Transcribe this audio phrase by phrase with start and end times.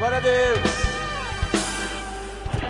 [0.00, 0.60] Glória a Deus.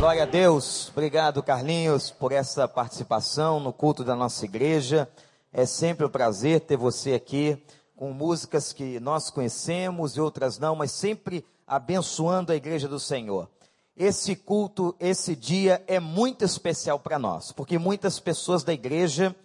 [0.00, 0.88] Glória a Deus.
[0.88, 5.08] Obrigado, Carlinhos, por essa participação no culto da nossa igreja.
[5.52, 7.56] É sempre um prazer ter você aqui
[7.94, 13.48] com músicas que nós conhecemos e outras não, mas sempre abençoando a igreja do Senhor.
[13.96, 19.36] Esse culto, esse dia é muito especial para nós, porque muitas pessoas da igreja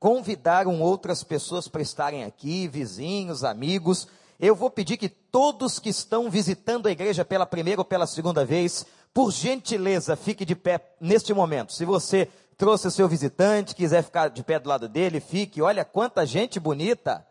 [0.00, 4.08] convidaram outras pessoas para estarem aqui, vizinhos, amigos.
[4.38, 8.44] Eu vou pedir que todos que estão visitando a igreja pela primeira ou pela segunda
[8.44, 11.72] vez, por gentileza, fique de pé neste momento.
[11.72, 15.62] Se você trouxe o seu visitante, quiser ficar de pé do lado dele, fique.
[15.62, 17.26] Olha quanta gente bonita.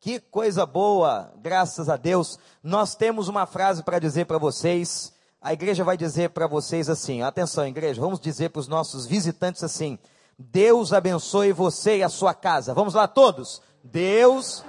[0.00, 2.38] Que coisa boa, graças a Deus.
[2.62, 5.12] Nós temos uma frase para dizer para vocês.
[5.40, 9.62] A igreja vai dizer para vocês assim: atenção, igreja, vamos dizer para os nossos visitantes
[9.62, 9.98] assim:
[10.38, 12.74] Deus abençoe você e a sua casa.
[12.74, 13.62] Vamos lá, todos.
[13.84, 14.64] Deus,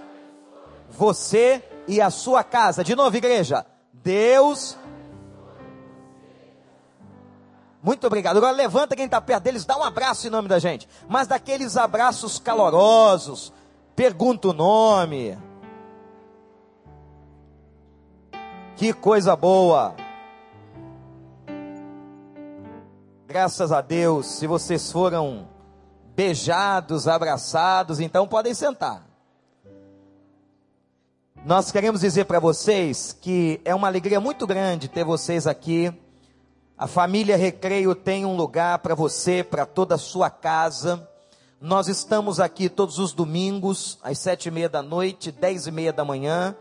[0.98, 2.84] você e a sua casa.
[2.84, 3.66] De novo, igreja.
[3.92, 4.78] Deus.
[7.82, 8.38] Muito obrigado.
[8.38, 10.88] Agora levanta quem está perto deles, dá um abraço em nome da gente.
[11.08, 13.52] Mas daqueles abraços calorosos.
[13.96, 15.38] Pergunta o nome.
[18.76, 19.96] Que coisa boa.
[23.28, 25.48] Graças a Deus, se vocês foram
[26.16, 29.13] beijados, abraçados, então podem sentar.
[31.46, 35.94] Nós queremos dizer para vocês que é uma alegria muito grande ter vocês aqui.
[36.78, 41.06] A família Recreio tem um lugar para você, para toda a sua casa.
[41.60, 45.92] Nós estamos aqui todos os domingos, às sete e meia da noite, dez e meia
[45.92, 46.56] da manhã.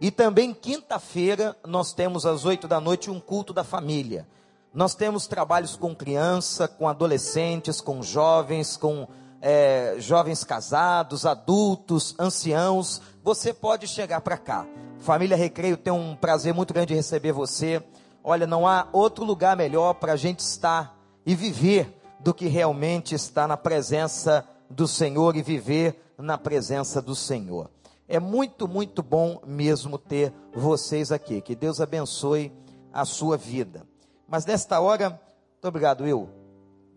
[0.00, 4.26] E também quinta-feira nós temos às oito da noite um culto da família.
[4.72, 9.06] Nós temos trabalhos com criança, com adolescentes, com jovens, com
[9.42, 13.02] é, jovens casados, adultos, anciãos.
[13.22, 14.66] Você pode chegar para cá.
[14.98, 17.80] Família Recreio tem um prazer muito grande de receber você.
[18.24, 23.14] Olha, não há outro lugar melhor para a gente estar e viver do que realmente
[23.14, 27.70] estar na presença do Senhor e viver na presença do Senhor.
[28.08, 31.40] É muito, muito bom mesmo ter vocês aqui.
[31.40, 32.52] Que Deus abençoe
[32.92, 33.86] a sua vida.
[34.26, 36.28] Mas nesta hora, muito obrigado, Will.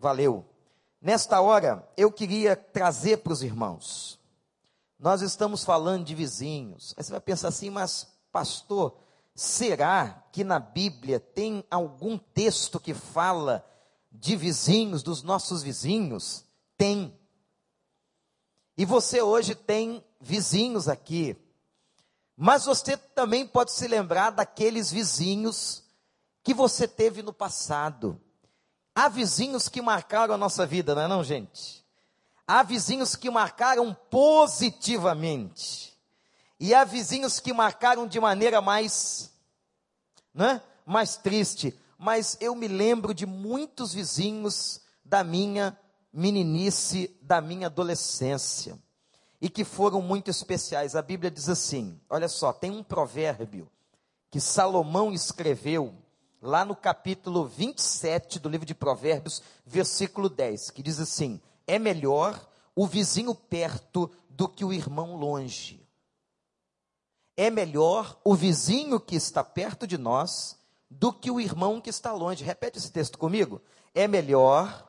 [0.00, 0.44] Valeu.
[1.00, 4.18] Nesta hora, eu queria trazer para os irmãos.
[4.98, 6.94] Nós estamos falando de vizinhos.
[6.96, 8.96] Aí você vai pensar assim, mas pastor,
[9.34, 13.64] será que na Bíblia tem algum texto que fala
[14.10, 16.44] de vizinhos, dos nossos vizinhos?
[16.76, 17.18] Tem.
[18.76, 21.36] E você hoje tem vizinhos aqui.
[22.36, 25.84] Mas você também pode se lembrar daqueles vizinhos
[26.42, 28.20] que você teve no passado.
[28.94, 31.85] Há vizinhos que marcaram a nossa vida, não é não, gente?
[32.46, 35.96] Há vizinhos que marcaram positivamente.
[36.60, 39.32] E há vizinhos que marcaram de maneira mais,
[40.32, 40.62] né?
[40.86, 41.76] mais triste.
[41.98, 45.76] Mas eu me lembro de muitos vizinhos da minha
[46.12, 48.78] meninice, da minha adolescência.
[49.40, 50.94] E que foram muito especiais.
[50.96, 53.68] A Bíblia diz assim: olha só, tem um provérbio
[54.30, 55.94] que Salomão escreveu
[56.40, 62.48] lá no capítulo 27 do livro de Provérbios, versículo 10, que diz assim: É melhor
[62.74, 65.84] o vizinho perto do que o irmão longe.
[67.36, 70.58] É melhor o vizinho que está perto de nós
[70.90, 72.44] do que o irmão que está longe.
[72.44, 73.60] Repete esse texto comigo.
[73.94, 74.86] É melhor.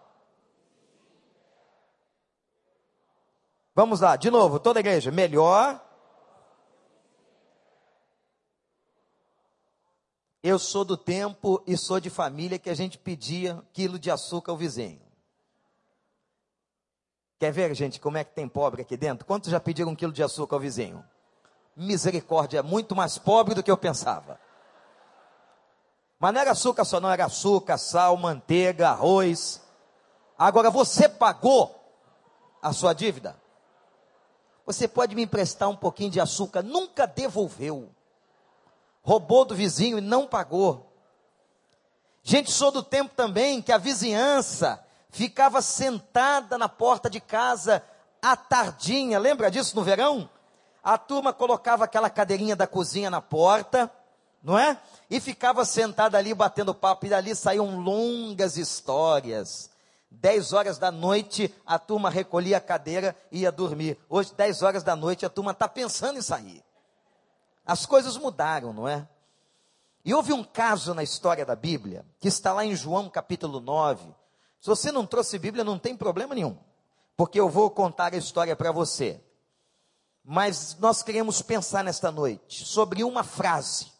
[3.75, 5.11] Vamos lá, de novo, toda a igreja.
[5.11, 5.83] Melhor
[10.47, 14.51] Eu sou do tempo e sou de família que a gente pedia quilo de açúcar
[14.51, 15.06] ao vizinho.
[17.39, 19.25] Quer ver, gente, como é que tem pobre aqui dentro?
[19.25, 21.03] Quantos já pediram um quilo de açúcar ao vizinho?
[21.75, 24.39] Misericórdia, é muito mais pobre do que eu pensava.
[26.19, 29.61] Mas não era açúcar só, não, era açúcar, sal, manteiga, arroz.
[30.37, 31.79] Agora você pagou
[32.61, 33.39] a sua dívida?
[34.65, 36.63] Você pode me emprestar um pouquinho de açúcar?
[36.63, 37.91] Nunca devolveu
[39.07, 40.85] roubou do vizinho e não pagou.
[42.21, 44.85] Gente, sou do tempo também que a vizinhança
[45.17, 47.83] ficava sentada na porta de casa
[48.21, 50.29] à tardinha, lembra disso no verão?
[50.83, 53.91] A turma colocava aquela cadeirinha da cozinha na porta,
[54.43, 54.79] não é?
[55.09, 59.71] E ficava sentada ali batendo papo, e dali saíam longas histórias.
[60.11, 63.97] Dez horas da noite, a turma recolhia a cadeira e ia dormir.
[64.07, 66.63] Hoje, dez horas da noite, a turma está pensando em sair.
[67.65, 69.07] As coisas mudaram, não é?
[70.05, 74.15] E houve um caso na história da Bíblia, que está lá em João capítulo 9.
[74.59, 76.57] Se você não trouxe Bíblia, não tem problema nenhum,
[77.15, 79.21] porque eu vou contar a história para você.
[80.23, 83.91] Mas nós queremos pensar nesta noite sobre uma frase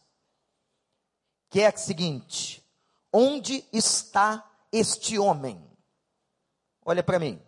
[1.48, 2.62] que é a seguinte:
[3.12, 5.62] onde está este homem?
[6.84, 7.40] Olha para mim,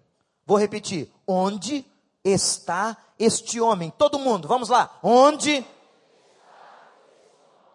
[0.46, 1.84] vou repetir: onde
[2.24, 3.90] está este homem?
[3.90, 5.64] Todo mundo, vamos lá, onde?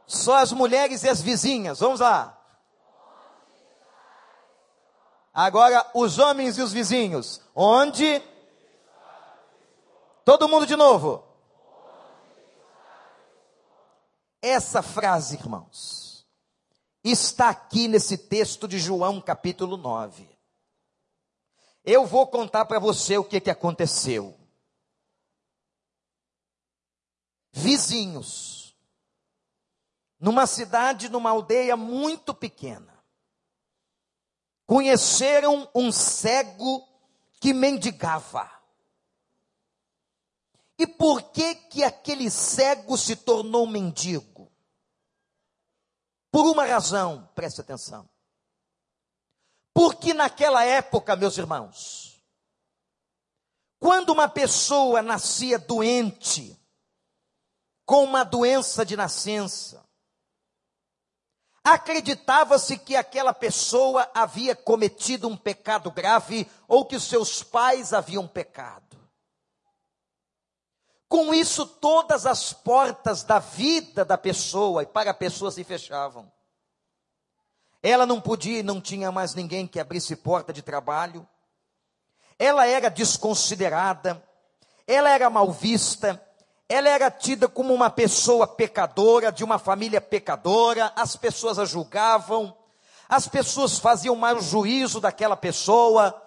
[0.08, 2.35] Só as mulheres e as vizinhas, vamos lá.
[5.38, 8.24] Agora, os homens e os vizinhos, onde?
[10.24, 11.22] Todo mundo de novo.
[14.42, 16.26] Essa frase, irmãos,
[17.04, 20.26] está aqui nesse texto de João capítulo 9.
[21.84, 24.40] Eu vou contar para você o que, que aconteceu.
[27.52, 28.74] Vizinhos,
[30.18, 32.95] numa cidade, numa aldeia muito pequena,
[34.66, 36.88] conheceram um cego
[37.40, 38.52] que mendigava.
[40.78, 44.52] E por que que aquele cego se tornou mendigo?
[46.32, 48.10] Por uma razão, preste atenção.
[49.74, 52.22] Porque naquela época, meus irmãos,
[53.80, 56.60] quando uma pessoa nascia doente,
[57.86, 59.85] com uma doença de nascença,
[61.66, 68.96] acreditava-se que aquela pessoa havia cometido um pecado grave ou que seus pais haviam pecado.
[71.10, 76.32] Com isso, todas as portas da vida da pessoa e para a pessoa se fechavam.
[77.82, 81.28] Ela não podia e não tinha mais ninguém que abrisse porta de trabalho.
[82.38, 84.24] Ela era desconsiderada,
[84.86, 86.24] ela era mal vista,
[86.68, 92.56] ela era tida como uma pessoa pecadora, de uma família pecadora, as pessoas a julgavam,
[93.08, 96.22] as pessoas faziam mau juízo daquela pessoa,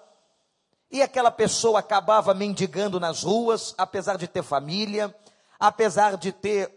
[0.90, 5.14] e aquela pessoa acabava mendigando nas ruas, apesar de ter família,
[5.58, 6.73] apesar de ter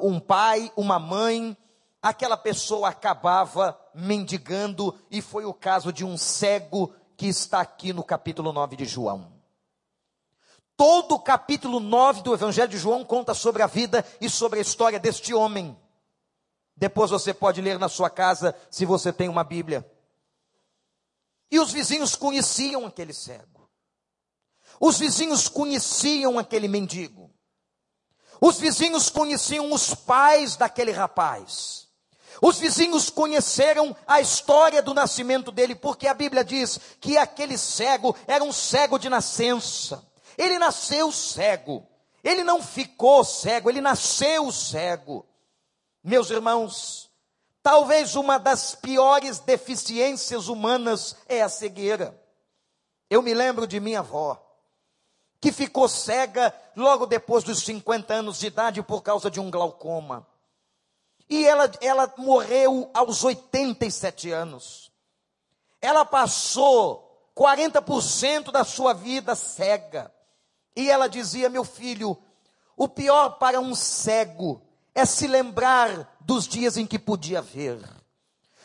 [0.00, 1.56] um pai, uma mãe,
[2.00, 8.04] aquela pessoa acabava mendigando, e foi o caso de um cego que está aqui no
[8.04, 9.39] capítulo 9 de João.
[10.80, 14.62] Todo o capítulo 9 do Evangelho de João conta sobre a vida e sobre a
[14.62, 15.78] história deste homem.
[16.74, 19.86] Depois você pode ler na sua casa, se você tem uma Bíblia.
[21.50, 23.68] E os vizinhos conheciam aquele cego.
[24.80, 27.30] Os vizinhos conheciam aquele mendigo.
[28.40, 31.88] Os vizinhos conheciam os pais daquele rapaz.
[32.40, 38.16] Os vizinhos conheceram a história do nascimento dele, porque a Bíblia diz que aquele cego
[38.26, 40.08] era um cego de nascença.
[40.36, 41.86] Ele nasceu cego.
[42.22, 45.26] Ele não ficou cego, ele nasceu cego.
[46.02, 47.10] Meus irmãos,
[47.62, 52.18] Talvez uma das piores deficiências humanas é a cegueira.
[53.08, 54.40] Eu me lembro de minha avó,
[55.40, 60.26] que ficou cega logo depois dos 50 anos de idade por causa de um glaucoma.
[61.28, 64.90] E ela, ela morreu aos 87 anos.
[65.82, 70.12] Ela passou 40% da sua vida cega.
[70.76, 72.16] E ela dizia: Meu filho,
[72.76, 74.62] o pior para um cego
[74.94, 77.78] é se lembrar dos dias em que podia ver.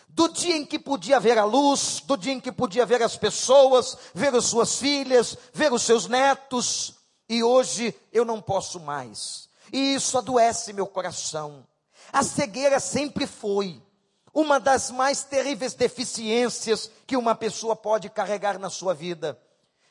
[0.07, 3.18] Do dia em que podia ver a luz, do dia em que podia ver as
[3.18, 6.96] pessoas, ver as suas filhas, ver os seus netos,
[7.28, 9.50] e hoje eu não posso mais.
[9.74, 11.66] E isso adoece meu coração.
[12.13, 13.81] A cegueira sempre foi
[14.34, 19.39] uma das mais terríveis deficiências que uma pessoa pode carregar na sua vida.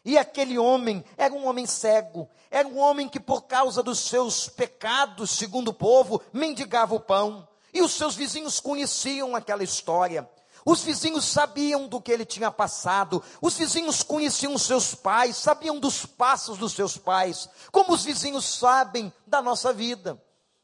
[0.04, 4.48] E aquele homem era um homem cego, era um homem que, por causa dos seus
[4.48, 7.48] pecados, segundo o povo, mendigava o pão.
[7.72, 10.28] E os seus vizinhos conheciam aquela história.
[10.64, 15.78] Os vizinhos sabiam do que ele tinha passado, os vizinhos conheciam os seus pais, sabiam
[15.78, 20.18] dos passos dos seus pais, como os vizinhos sabem da nossa vida,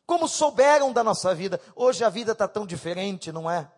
[0.06, 1.60] como souberam da nossa vida.
[1.76, 3.70] Hoje a vida está tão diferente, não é?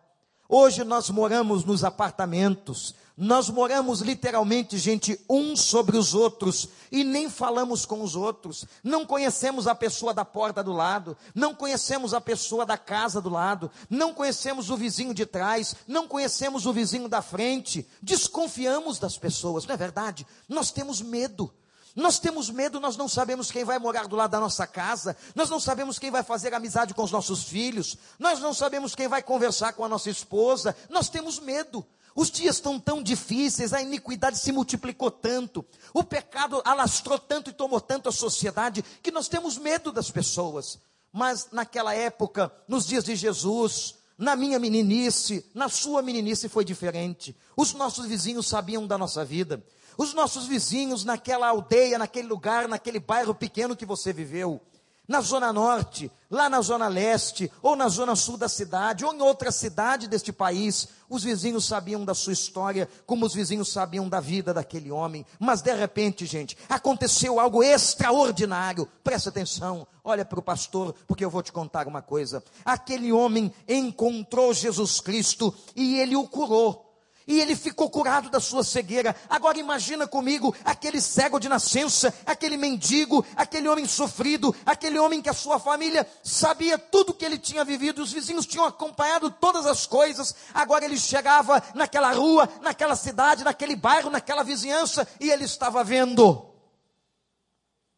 [0.47, 7.29] Hoje nós moramos nos apartamentos, nós moramos literalmente, gente, uns sobre os outros e nem
[7.29, 8.65] falamos com os outros.
[8.83, 13.29] Não conhecemos a pessoa da porta do lado, não conhecemos a pessoa da casa do
[13.29, 17.87] lado, não conhecemos o vizinho de trás, não conhecemos o vizinho da frente.
[18.01, 20.25] Desconfiamos das pessoas, não é verdade?
[20.49, 21.53] Nós temos medo.
[21.95, 25.47] Nós temos medo, nós não sabemos quem vai morar do lado da nossa casa, nós
[25.51, 29.21] não sabemos quem vai fazer amizade com os nossos filhos, nós não sabemos quem vai
[29.21, 31.85] conversar com a nossa esposa, nós temos medo.
[32.15, 37.53] Os dias estão tão difíceis, a iniquidade se multiplicou tanto, o pecado alastrou tanto e
[37.53, 40.79] tomou tanto a sociedade, que nós temos medo das pessoas.
[41.11, 47.35] Mas naquela época, nos dias de Jesus, na minha meninice, na sua meninice foi diferente.
[47.57, 49.63] Os nossos vizinhos sabiam da nossa vida.
[49.97, 54.61] Os nossos vizinhos naquela aldeia, naquele lugar, naquele bairro pequeno que você viveu,
[55.07, 59.21] na zona norte, lá na zona leste, ou na zona sul da cidade, ou em
[59.21, 64.19] outra cidade deste país, os vizinhos sabiam da sua história, como os vizinhos sabiam da
[64.19, 65.25] vida daquele homem.
[65.39, 68.87] Mas de repente, gente, aconteceu algo extraordinário.
[69.03, 72.41] Presta atenção, olha para o pastor, porque eu vou te contar uma coisa.
[72.63, 76.92] Aquele homem encontrou Jesus Cristo e ele o curou.
[77.27, 79.15] E ele ficou curado da sua cegueira.
[79.29, 85.29] Agora imagina comigo aquele cego de nascença, aquele mendigo, aquele homem sofrido, aquele homem que
[85.29, 89.85] a sua família sabia tudo que ele tinha vivido, os vizinhos tinham acompanhado todas as
[89.85, 90.35] coisas.
[90.53, 96.49] Agora ele chegava naquela rua, naquela cidade, naquele bairro, naquela vizinhança e ele estava vendo.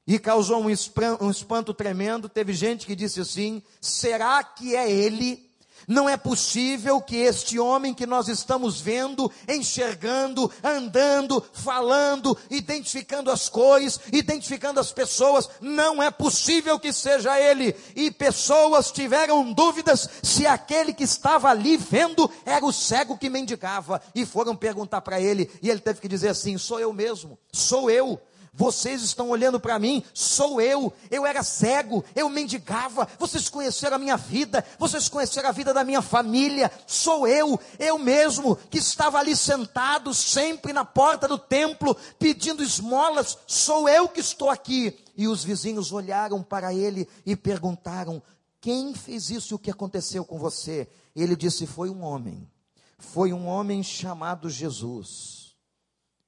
[0.08, 2.30] E causou um espanto, tremendo.
[2.30, 5.50] Teve gente que disse assim: será que é ele?
[5.88, 13.50] Não é possível que este homem que nós estamos vendo, enxergando, andando, falando, identificando as
[13.50, 17.76] cores, identificando as pessoas, não é possível que seja ele.
[17.96, 24.02] E pessoas tiveram dúvidas se aquele que estava ali vendo era o cego que mendigava.
[24.14, 27.90] E foram perguntar para ele, e ele teve que dizer assim: sou eu mesmo, sou
[27.90, 28.20] eu.
[28.56, 30.94] Vocês estão olhando para mim, sou eu.
[31.12, 33.06] Eu era cego, eu mendigava.
[33.20, 36.72] Vocês conheceram a minha vida, vocês conheceram a vida da minha família.
[36.88, 43.38] Sou eu, eu mesmo, que estava ali sentado sempre na porta do templo, pedindo esmolas.
[43.46, 44.98] Sou eu que estou aqui.
[45.18, 48.24] E os vizinhos olharam para ele e perguntaram:
[48.62, 50.88] Quem fez isso e o que aconteceu com você?
[51.14, 52.50] Ele disse: Foi um homem.
[52.98, 55.56] Foi um homem chamado Jesus.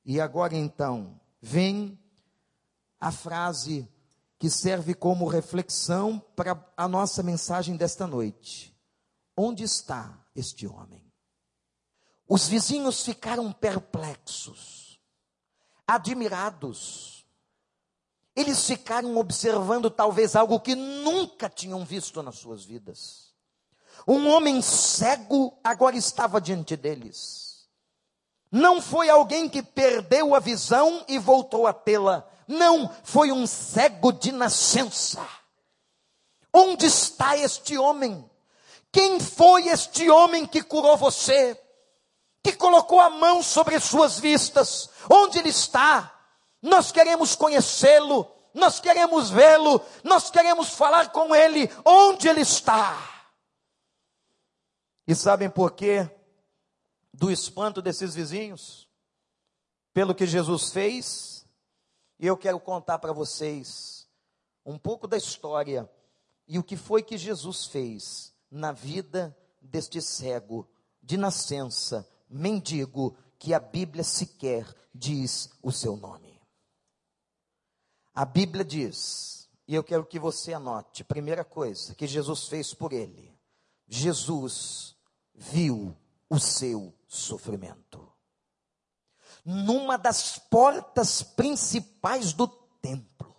[0.05, 1.97] E agora então, vem
[2.99, 3.87] a frase
[4.39, 8.75] que serve como reflexão para a nossa mensagem desta noite.
[9.35, 11.11] Onde está este homem?
[12.27, 14.99] Os vizinhos ficaram perplexos,
[15.87, 17.25] admirados.
[18.35, 23.33] Eles ficaram observando talvez algo que nunca tinham visto nas suas vidas.
[24.07, 27.67] Um homem cego agora estava diante deles.
[28.51, 34.13] Não foi alguém que perdeu a visão e voltou a tê-la não, foi um cego
[34.13, 35.27] de nascença.
[36.53, 38.27] Onde está este homem?
[38.91, 41.61] Quem foi este homem que curou você?
[42.41, 44.89] Que colocou a mão sobre suas vistas?
[45.09, 46.13] Onde ele está?
[46.61, 51.69] Nós queremos conhecê-lo, nós queremos vê-lo, nós queremos falar com ele.
[51.85, 52.97] Onde ele está?
[55.05, 56.09] E sabem por quê?
[57.13, 58.87] Do espanto desses vizinhos?
[59.93, 61.26] Pelo que Jesus fez?
[62.19, 64.07] E eu quero contar para vocês
[64.65, 65.89] um pouco da história
[66.47, 70.67] e o que foi que Jesus fez na vida deste cego
[71.01, 76.41] de nascença, mendigo, que a Bíblia sequer diz o seu nome.
[78.13, 82.93] A Bíblia diz, e eu quero que você anote, primeira coisa que Jesus fez por
[82.93, 83.37] ele:
[83.87, 84.95] Jesus
[85.35, 85.95] viu
[86.29, 88.06] o seu sofrimento
[89.49, 92.49] numa das portas principais do
[92.81, 93.33] templo.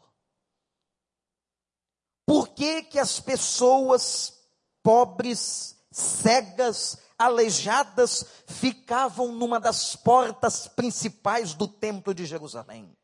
[2.24, 4.32] Por que que as pessoas
[4.82, 12.96] pobres, cegas, aleijadas ficavam numa das portas principais do templo de Jerusalém?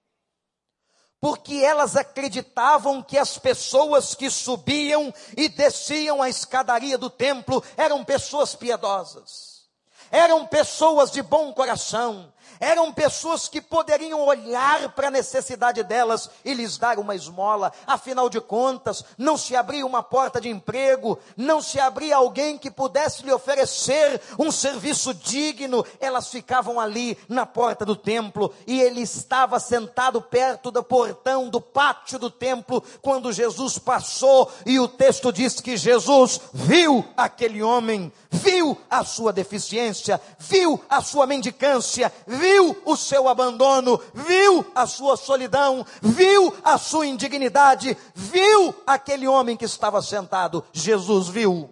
[1.20, 8.02] Porque elas acreditavam que as pessoas que subiam e desciam a escadaria do templo eram
[8.02, 9.68] pessoas piedosas,
[10.11, 12.32] eram pessoas de bom coração,
[12.64, 17.71] eram pessoas que poderiam olhar para a necessidade delas e lhes dar uma esmola.
[17.87, 22.71] Afinal de contas, não se abria uma porta de emprego, não se abria alguém que
[22.71, 25.85] pudesse lhe oferecer um serviço digno.
[26.00, 31.61] Elas ficavam ali na porta do templo e ele estava sentado perto do portão do
[31.61, 38.11] pátio do templo quando Jesus passou e o texto diz que Jesus viu aquele homem,
[38.35, 45.17] viu a sua deficiência, viu a sua mendicância, viu o seu abandono, viu a sua
[45.17, 50.64] solidão, viu a sua indignidade, viu aquele homem que estava sentado.
[50.73, 51.71] Jesus viu.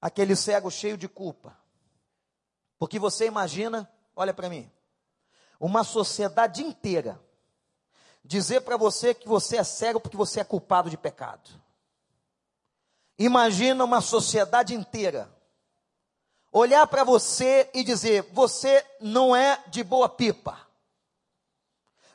[0.00, 1.56] Aquele cego cheio de culpa.
[2.78, 4.70] Porque você imagina, olha para mim,
[5.58, 7.20] uma sociedade inteira
[8.24, 11.50] dizer para você que você é cego porque você é culpado de pecado.
[13.18, 15.28] Imagina uma sociedade inteira
[16.52, 20.58] olhar para você e dizer: você não é de boa pipa,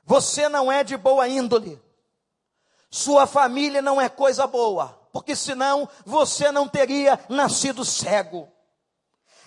[0.05, 1.81] você não é de boa índole,
[2.89, 8.49] sua família não é coisa boa, porque senão você não teria nascido cego.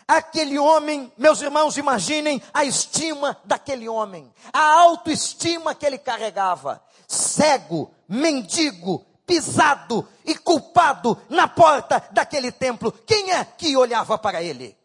[0.09, 6.81] Aquele homem, meus irmãos, imaginem a estima daquele homem, a autoestima que ele carregava.
[7.09, 12.93] cego, mendigo, pisado e culpado na porta daquele templo.
[12.93, 14.77] Quem é que olhava para ele?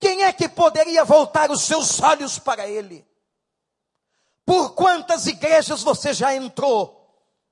[0.00, 3.06] Quem é que poderia voltar os seus olhos para ele?
[4.46, 6.96] Por quantas igrejas você já entrou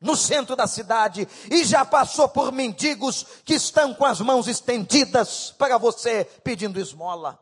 [0.01, 5.55] no centro da cidade e já passou por mendigos que estão com as mãos estendidas
[5.59, 7.39] para você pedindo esmola?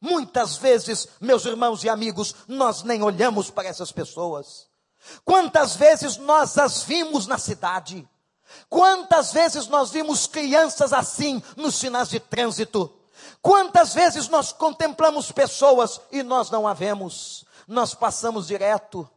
[0.00, 4.71] Muitas vezes, meus irmãos e amigos, nós nem olhamos para essas pessoas.
[5.24, 8.08] Quantas vezes nós as vimos na cidade?
[8.68, 12.92] Quantas vezes nós vimos crianças assim nos sinais de trânsito?
[13.40, 17.44] Quantas vezes nós contemplamos pessoas e nós não a vemos?
[17.66, 19.08] Nós passamos direto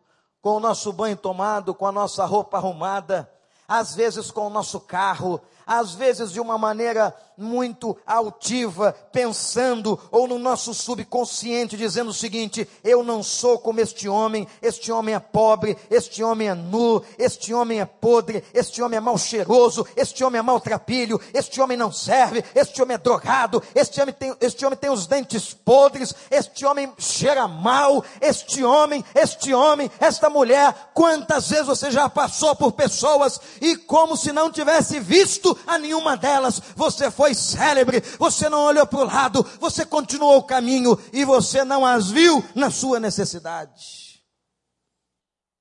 [0.42, 3.30] com o nosso banho tomado, com a nossa roupa arrumada,
[3.68, 10.28] às vezes com o nosso carro, às vezes de uma maneira muito altiva, pensando, ou
[10.28, 15.20] no nosso subconsciente, dizendo o seguinte: eu não sou como este homem, este homem é
[15.20, 20.24] pobre, este homem é nu, este homem é podre, este homem é mal cheiroso, este
[20.24, 24.66] homem é maltrapilho, este homem não serve, este homem é drogado, este homem tem, este
[24.66, 30.92] homem tem os dentes podres, este homem cheira mal, este homem, este homem, esta mulher,
[30.94, 36.16] quantas vezes você já passou por pessoas e como se não tivesse visto a nenhuma
[36.16, 41.26] delas, você foi célebre, você não olhou para o lado, você continuou o caminho e
[41.26, 44.24] você não as viu na sua necessidade.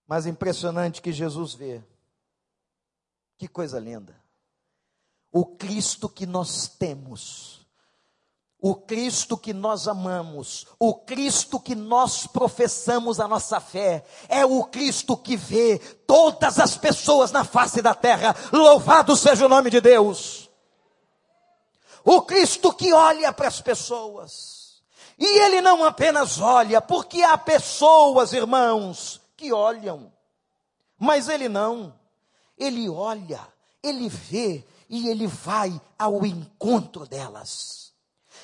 [0.07, 1.83] Mas impressionante que Jesus vê.
[3.39, 4.15] Que coisa linda.
[5.33, 7.65] O Cristo que nós temos
[8.65, 14.65] o Cristo que nós amamos, o Cristo que nós professamos a nossa fé, é o
[14.65, 18.35] Cristo que vê todas as pessoas na face da terra.
[18.51, 20.44] Louvado seja o nome de Deus.
[22.05, 24.83] O Cristo que olha para as pessoas.
[25.19, 30.13] E ele não apenas olha, porque há pessoas, irmãos, que olham.
[30.99, 31.95] Mas ele não.
[32.59, 33.41] Ele olha,
[33.83, 37.93] ele vê e ele vai ao encontro delas.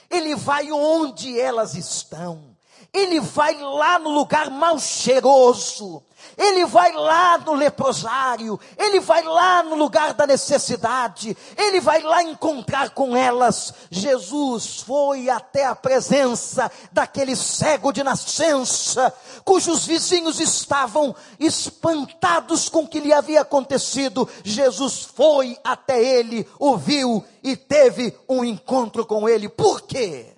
[0.08, 2.56] Ele vai onde elas estão.
[2.92, 6.02] Ele vai lá no lugar mal cheiroso.
[6.36, 12.22] Ele vai lá no leprosário, ele vai lá no lugar da necessidade, ele vai lá
[12.22, 13.74] encontrar com elas.
[13.90, 19.12] Jesus foi até a presença daquele cego de nascença,
[19.44, 24.28] cujos vizinhos estavam espantados com o que lhe havia acontecido.
[24.44, 29.48] Jesus foi até ele, o viu e teve um encontro com ele.
[29.48, 30.36] Por quê?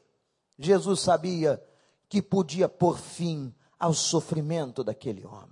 [0.58, 1.62] Jesus sabia
[2.08, 5.51] que podia pôr fim ao sofrimento daquele homem.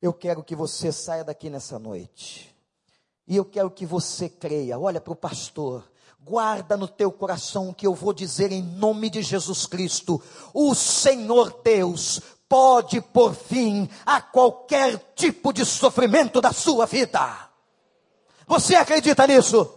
[0.00, 2.54] Eu quero que você saia daqui nessa noite.
[3.28, 4.78] E eu quero que você creia.
[4.78, 5.84] Olha para o pastor.
[6.22, 10.20] Guarda no teu coração o que eu vou dizer em nome de Jesus Cristo.
[10.54, 17.48] O Senhor Deus pode pôr fim a qualquer tipo de sofrimento da sua vida.
[18.46, 19.72] Você acredita nisso?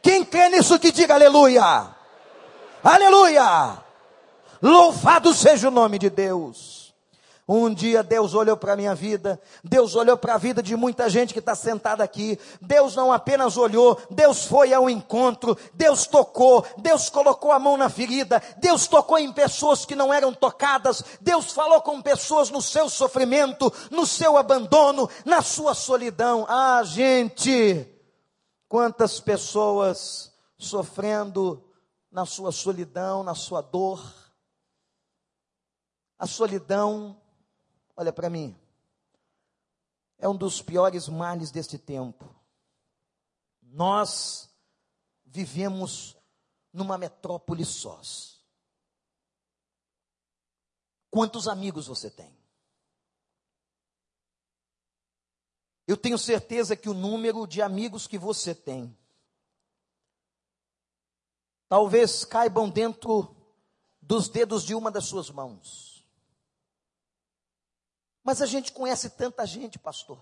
[0.00, 1.94] Quem crê nisso que diga aleluia.
[2.82, 3.82] Aleluia.
[4.62, 6.75] Louvado seja o nome de Deus.
[7.48, 11.08] Um dia Deus olhou para a minha vida, Deus olhou para a vida de muita
[11.08, 12.38] gente que está sentada aqui.
[12.60, 17.88] Deus não apenas olhou, Deus foi ao encontro, Deus tocou, Deus colocou a mão na
[17.88, 22.88] ferida, Deus tocou em pessoas que não eram tocadas, Deus falou com pessoas no seu
[22.88, 26.44] sofrimento, no seu abandono, na sua solidão.
[26.48, 27.86] Ah, gente,
[28.68, 31.62] quantas pessoas sofrendo
[32.10, 34.02] na sua solidão, na sua dor.
[36.18, 37.20] A solidão
[37.96, 38.56] Olha para mim.
[40.18, 42.24] É um dos piores males deste tempo.
[43.62, 44.48] Nós
[45.24, 46.16] vivemos
[46.72, 48.44] numa metrópole sós.
[51.10, 52.36] Quantos amigos você tem?
[55.86, 58.96] Eu tenho certeza que o número de amigos que você tem
[61.68, 63.34] talvez caibam dentro
[64.00, 65.85] dos dedos de uma das suas mãos.
[68.26, 70.18] Mas a gente conhece tanta gente, pastor.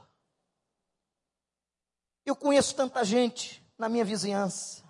[2.22, 4.84] Eu conheço tanta gente na minha vizinhança.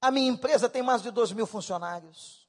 [0.00, 2.48] A minha empresa tem mais de dois mil funcionários.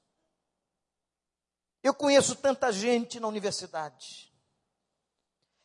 [1.82, 4.32] Eu conheço tanta gente na universidade.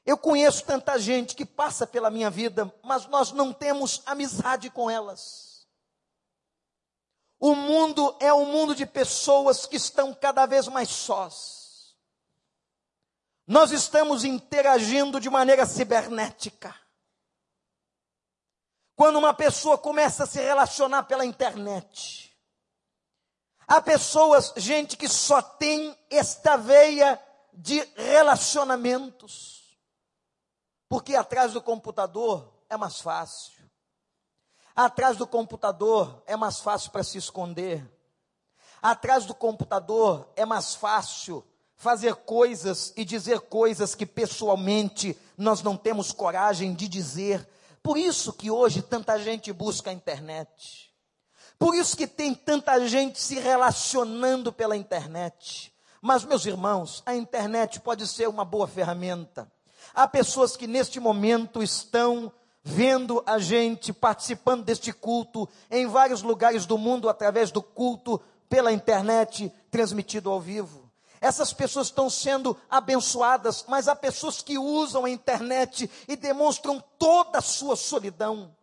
[0.06, 4.88] Eu conheço tanta gente que passa pela minha vida, mas nós não temos amizade com
[4.88, 5.68] elas.
[7.38, 11.61] O mundo é um mundo de pessoas que estão cada vez mais sós.
[13.52, 16.74] Nós estamos interagindo de maneira cibernética.
[18.96, 22.34] Quando uma pessoa começa a se relacionar pela internet,
[23.68, 29.78] há pessoas, gente, que só tem esta veia de relacionamentos.
[30.88, 33.70] Porque atrás do computador é mais fácil.
[34.74, 37.86] Atrás do computador é mais fácil para se esconder.
[38.80, 41.46] Atrás do computador é mais fácil
[41.82, 47.44] fazer coisas e dizer coisas que pessoalmente nós não temos coragem de dizer.
[47.82, 50.94] Por isso que hoje tanta gente busca a internet.
[51.58, 55.72] Por isso que tem tanta gente se relacionando pela internet.
[56.00, 59.50] Mas, meus irmãos, a internet pode ser uma boa ferramenta.
[59.92, 66.64] Há pessoas que neste momento estão vendo a gente participando deste culto em vários lugares
[66.64, 70.81] do mundo através do culto pela internet transmitido ao vivo.
[71.22, 77.38] Essas pessoas estão sendo abençoadas, mas há pessoas que usam a internet e demonstram toda
[77.38, 78.54] a sua solidão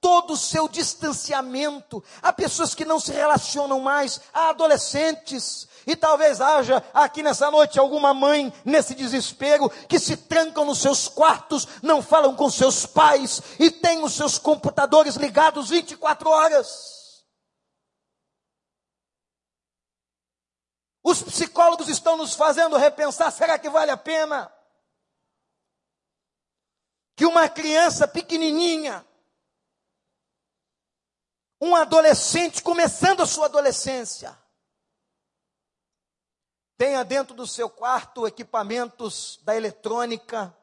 [0.00, 2.02] todo o seu distanciamento.
[2.20, 7.78] Há pessoas que não se relacionam mais, há adolescentes, e talvez haja aqui nessa noite
[7.78, 13.40] alguma mãe nesse desespero que se trancam nos seus quartos, não falam com seus pais
[13.60, 17.01] e têm os seus computadores ligados 24 horas.
[21.02, 24.52] Os psicólogos estão nos fazendo repensar: será que vale a pena?
[27.16, 29.04] Que uma criança pequenininha,
[31.60, 34.36] um adolescente começando a sua adolescência,
[36.76, 40.56] tenha dentro do seu quarto equipamentos da eletrônica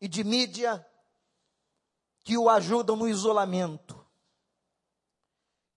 [0.00, 0.86] e de mídia
[2.24, 4.06] que o ajudam no isolamento,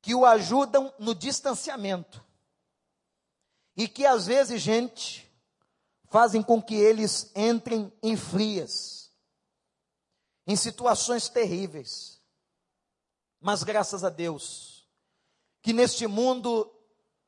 [0.01, 2.22] que o ajudam no distanciamento,
[3.75, 5.29] e que às vezes, gente,
[6.09, 9.11] fazem com que eles entrem em frias,
[10.45, 12.21] em situações terríveis.
[13.39, 14.87] Mas graças a Deus,
[15.61, 16.71] que neste mundo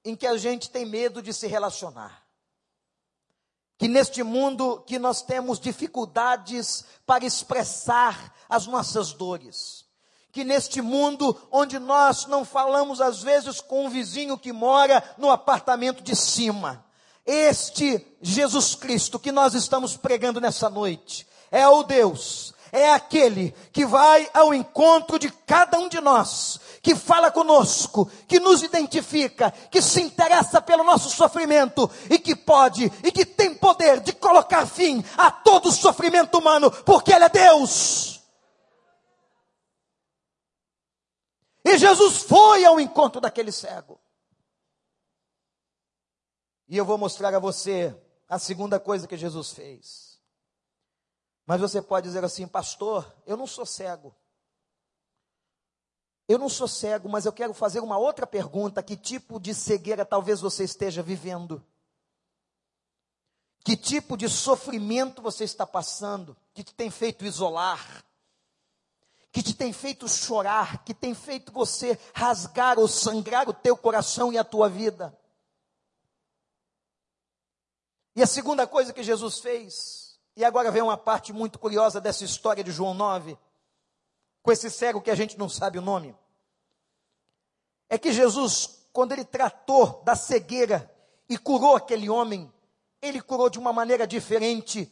[0.04, 2.26] em que a gente tem medo de se relacionar,
[3.78, 9.85] que neste mundo que nós temos dificuldades para expressar as nossas dores,
[10.36, 15.32] que neste mundo onde nós não falamos às vezes com um vizinho que mora no
[15.32, 16.84] apartamento de cima,
[17.26, 23.86] este Jesus Cristo que nós estamos pregando nessa noite é o Deus é aquele que
[23.86, 29.82] vai ao encontro de cada um de nós, que fala conosco, que nos identifica, que
[29.82, 35.02] se interessa pelo nosso sofrimento e que pode e que tem poder de colocar fim
[35.18, 38.15] a todo o sofrimento humano, porque Ele é Deus.
[41.66, 44.00] E Jesus foi ao encontro daquele cego.
[46.68, 48.00] E eu vou mostrar a você
[48.30, 50.22] a segunda coisa que Jesus fez.
[51.44, 54.16] Mas você pode dizer assim, pastor, eu não sou cego.
[56.28, 60.06] Eu não sou cego, mas eu quero fazer uma outra pergunta: que tipo de cegueira
[60.06, 61.66] talvez você esteja vivendo?
[63.64, 66.38] Que tipo de sofrimento você está passando?
[66.54, 68.05] Que te tem feito isolar?
[69.36, 70.86] Que te tem feito chorar?
[70.86, 75.14] Que tem feito você rasgar ou sangrar o teu coração e a tua vida?
[78.16, 82.24] E a segunda coisa que Jesus fez, e agora vem uma parte muito curiosa dessa
[82.24, 83.38] história de João 9,
[84.42, 86.16] com esse cego que a gente não sabe o nome.
[87.90, 90.90] É que Jesus, quando ele tratou da cegueira
[91.28, 92.50] e curou aquele homem,
[93.02, 94.90] ele curou de uma maneira diferente,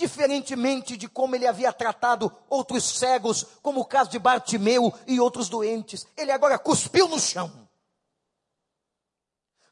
[0.00, 5.50] diferentemente de como ele havia tratado outros cegos, como o caso de Bartimeu e outros
[5.50, 6.06] doentes.
[6.16, 7.68] Ele agora cuspiu no chão.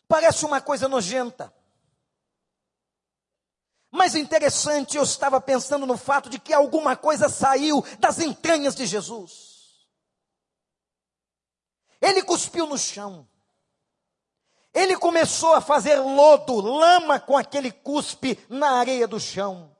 [0.07, 1.53] Parece uma coisa nojenta.
[3.91, 8.85] Mas interessante, eu estava pensando no fato de que alguma coisa saiu das entranhas de
[8.85, 9.89] Jesus.
[12.03, 13.27] Ele cuspiu no chão.
[14.75, 19.75] Ele começou a fazer lodo, lama com aquele cuspe na areia do chão.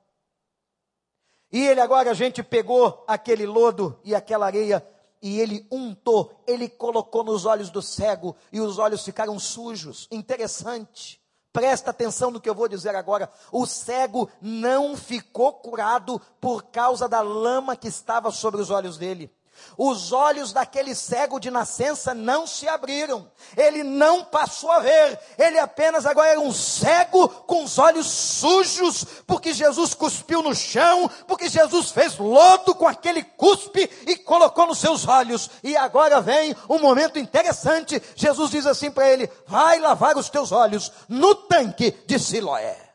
[1.51, 4.85] E ele agora a gente pegou aquele lodo e aquela areia
[5.21, 10.07] e ele untou, ele colocou nos olhos do cego e os olhos ficaram sujos.
[10.11, 11.19] Interessante.
[11.51, 13.29] Presta atenção no que eu vou dizer agora.
[13.51, 19.31] O cego não ficou curado por causa da lama que estava sobre os olhos dele.
[19.77, 23.29] Os olhos daquele cego de nascença não se abriram.
[23.55, 25.19] Ele não passou a ver.
[25.37, 31.09] Ele apenas agora era um cego com os olhos sujos, porque Jesus cuspiu no chão,
[31.27, 35.49] porque Jesus fez lodo com aquele cuspe e colocou nos seus olhos.
[35.63, 38.01] E agora vem um momento interessante.
[38.15, 42.89] Jesus diz assim para ele: Vai lavar os teus olhos no tanque de Siloé.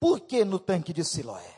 [0.00, 1.53] Por que no tanque de Siloé?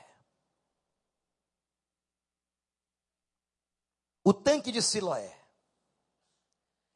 [4.27, 5.33] O tanque de Siloé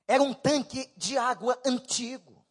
[0.08, 2.44] era um tanque de água antigo,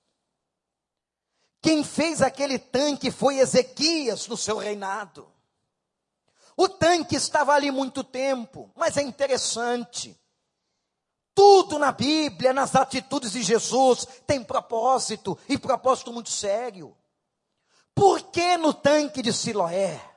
[1.62, 5.30] Quem fez aquele tanque foi Ezequias no seu reinado.
[6.56, 10.18] O tanque estava ali muito tempo, mas é interessante.
[11.36, 16.98] Tudo na Bíblia, nas atitudes de Jesus, tem propósito, e propósito muito sério.
[17.94, 20.09] Por que no tanque de Siloé?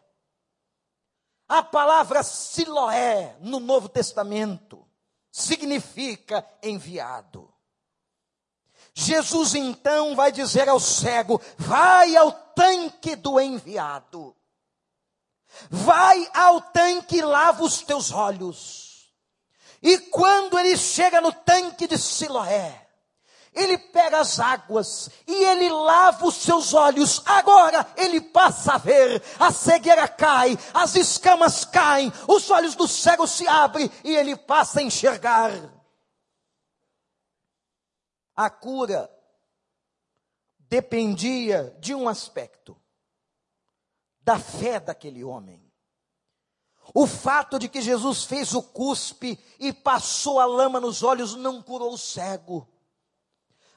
[1.53, 4.89] A palavra Siloé no Novo Testamento
[5.31, 7.53] significa enviado.
[8.95, 14.35] Jesus então vai dizer ao cego: vai ao tanque do enviado.
[15.69, 19.15] Vai ao tanque e lava os teus olhos.
[19.83, 22.89] E quando ele chega no tanque de Siloé,
[23.55, 27.23] ele pega as águas e ele lava os seus olhos.
[27.27, 33.27] Agora ele passa a ver, a cegueira cai, as escamas caem, os olhos do cego
[33.27, 35.53] se abrem e ele passa a enxergar.
[38.35, 39.11] A cura
[40.59, 42.75] dependia de um aspecto:
[44.23, 45.63] da fé daquele homem.
[46.95, 51.63] O fato de que Jesus fez o cuspe e passou a lama nos olhos não
[51.63, 52.72] curou o cego.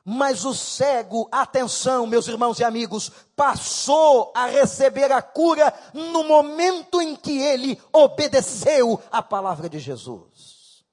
[0.08, 7.02] Mas o cego, atenção, meus irmãos e amigos, passou a receber a cura no momento
[7.02, 10.86] em que ele obedeceu a palavra de Jesus.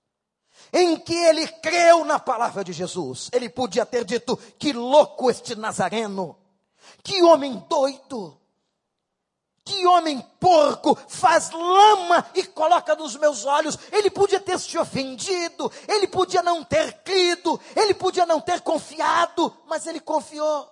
[0.72, 3.28] Em que ele creu na palavra de Jesus.
[3.34, 6.38] Ele podia ter dito: que louco este Nazareno,
[7.02, 8.41] que homem doido.
[9.64, 13.78] Que homem porco faz lama e coloca nos meus olhos.
[13.92, 19.56] Ele podia ter se ofendido, ele podia não ter crido, ele podia não ter confiado,
[19.66, 20.68] mas ele confiou.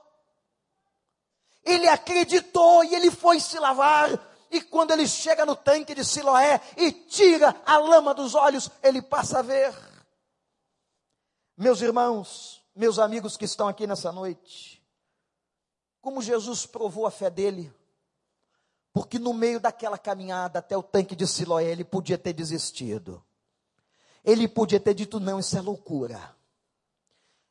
[1.64, 4.10] Ele acreditou e ele foi se lavar.
[4.50, 9.00] E quando ele chega no tanque de Siloé e tira a lama dos olhos, ele
[9.00, 9.72] passa a ver.
[11.56, 14.82] Meus irmãos, meus amigos que estão aqui nessa noite,
[16.00, 17.72] como Jesus provou a fé dele
[18.92, 23.24] porque no meio daquela caminhada até o tanque de Siloé, ele podia ter desistido.
[24.24, 26.36] Ele podia ter dito: não, isso é loucura.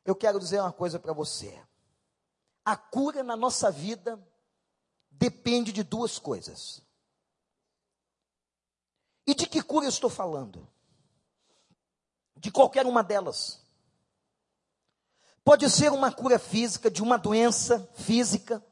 [0.04, 1.60] Eu quero dizer uma coisa para você.
[2.64, 4.20] A cura na nossa vida
[5.10, 6.82] depende de duas coisas.
[9.26, 10.66] E de que cura eu estou falando?
[12.36, 13.60] De qualquer uma delas.
[15.44, 18.64] Pode ser uma cura física, de uma doença física.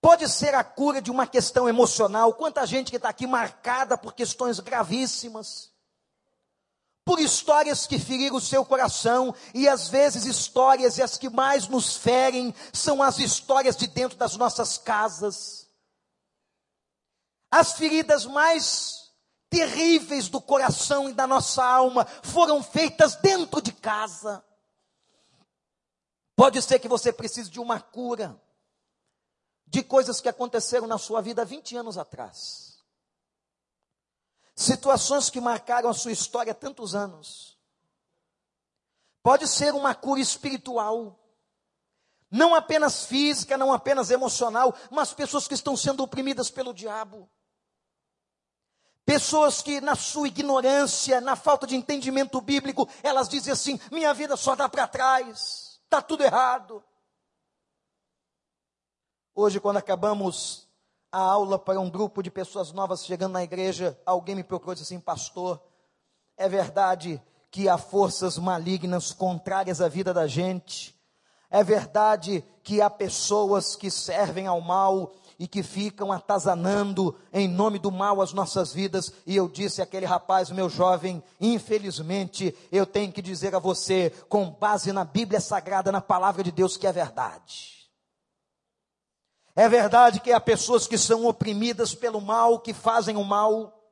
[0.00, 2.32] Pode ser a cura de uma questão emocional.
[2.32, 5.70] Quanta gente que está aqui marcada por questões gravíssimas,
[7.04, 11.68] por histórias que feriram o seu coração, e às vezes histórias e as que mais
[11.68, 15.68] nos ferem são as histórias de dentro das nossas casas.
[17.50, 19.10] As feridas mais
[19.50, 24.42] terríveis do coração e da nossa alma foram feitas dentro de casa.
[26.34, 28.40] Pode ser que você precise de uma cura
[29.70, 32.80] de coisas que aconteceram na sua vida 20 anos atrás.
[34.54, 37.56] Situações que marcaram a sua história tantos anos.
[39.22, 41.18] Pode ser uma cura espiritual,
[42.28, 47.30] não apenas física, não apenas emocional, mas pessoas que estão sendo oprimidas pelo diabo.
[49.04, 54.36] Pessoas que, na sua ignorância, na falta de entendimento bíblico, elas dizem assim: minha vida
[54.36, 56.82] só dá para trás, está tudo errado.
[59.42, 60.68] Hoje, quando acabamos
[61.10, 64.76] a aula para um grupo de pessoas novas chegando na igreja, alguém me procurou e
[64.76, 65.58] disse assim: Pastor,
[66.36, 67.18] é verdade
[67.50, 70.94] que há forças malignas contrárias à vida da gente.
[71.48, 77.78] É verdade que há pessoas que servem ao mal e que ficam atazanando em nome
[77.78, 79.10] do mal as nossas vidas.
[79.24, 84.50] E eu disse àquele rapaz, meu jovem, infelizmente, eu tenho que dizer a você, com
[84.50, 87.79] base na Bíblia Sagrada, na palavra de Deus, que é verdade.
[89.54, 93.82] É verdade que há pessoas que são oprimidas pelo mal, que fazem o mal.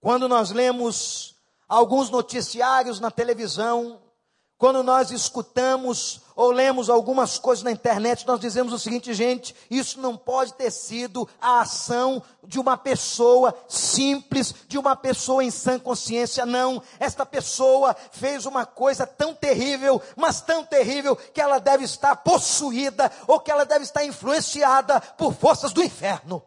[0.00, 1.36] Quando nós lemos
[1.68, 4.00] alguns noticiários na televisão,
[4.56, 10.00] quando nós escutamos ou lemos algumas coisas na internet, nós dizemos o seguinte, gente, isso
[10.00, 15.78] não pode ter sido a ação de uma pessoa simples, de uma pessoa em sã
[15.78, 16.82] consciência, não.
[16.98, 23.10] Esta pessoa fez uma coisa tão terrível, mas tão terrível, que ela deve estar possuída,
[23.26, 26.42] ou que ela deve estar influenciada por forças do inferno.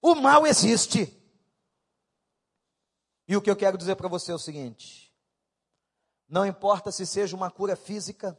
[0.00, 1.16] O mal existe.
[3.28, 5.11] E o que eu quero dizer para você é o seguinte:
[6.32, 8.36] não importa se seja uma cura física,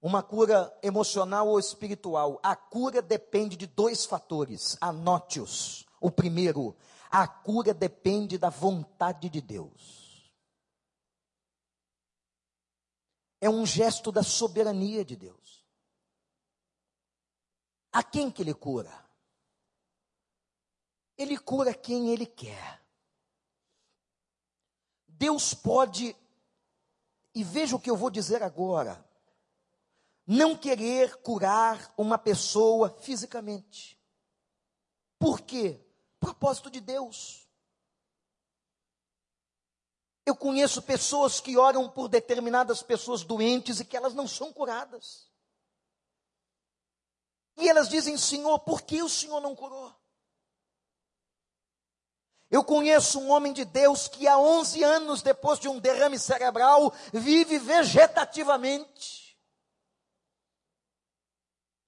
[0.00, 4.76] uma cura emocional ou espiritual, a cura depende de dois fatores.
[4.80, 5.84] Anote-os.
[6.00, 6.76] O primeiro,
[7.10, 10.00] a cura depende da vontade de Deus.
[13.40, 15.64] é um gesto da soberania de Deus.
[17.90, 18.92] A quem que ele cura?
[21.16, 22.80] Ele cura quem ele quer.
[25.08, 26.14] Deus pode,
[27.34, 29.04] e veja o que eu vou dizer agora,
[30.26, 33.98] não querer curar uma pessoa fisicamente.
[35.18, 35.80] Por quê?
[36.18, 37.48] Propósito de Deus.
[40.24, 45.28] Eu conheço pessoas que oram por determinadas pessoas doentes e que elas não são curadas.
[47.56, 49.94] E elas dizem, Senhor, por que o Senhor não curou?
[52.50, 56.92] Eu conheço um homem de Deus que há 11 anos depois de um derrame cerebral
[57.12, 59.20] vive vegetativamente.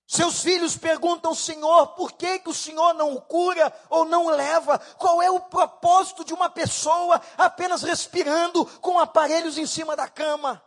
[0.07, 4.31] Seus filhos perguntam, Senhor, por que, que o Senhor não o cura ou não o
[4.31, 4.79] leva?
[4.99, 10.63] Qual é o propósito de uma pessoa apenas respirando com aparelhos em cima da cama?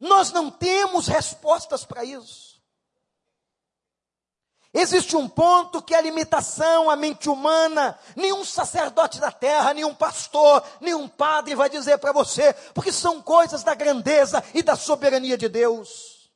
[0.00, 2.47] Nós não temos respostas para isso.
[4.72, 7.98] Existe um ponto que é a limitação à mente humana.
[8.14, 13.62] Nenhum sacerdote da terra, nenhum pastor, nenhum padre vai dizer para você, porque são coisas
[13.62, 16.30] da grandeza e da soberania de Deus.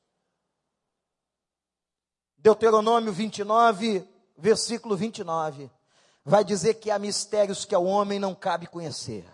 [2.39, 5.71] Deuteronômio 29, versículo 29,
[6.25, 9.25] vai dizer que há mistérios que ao homem não cabe conhecer.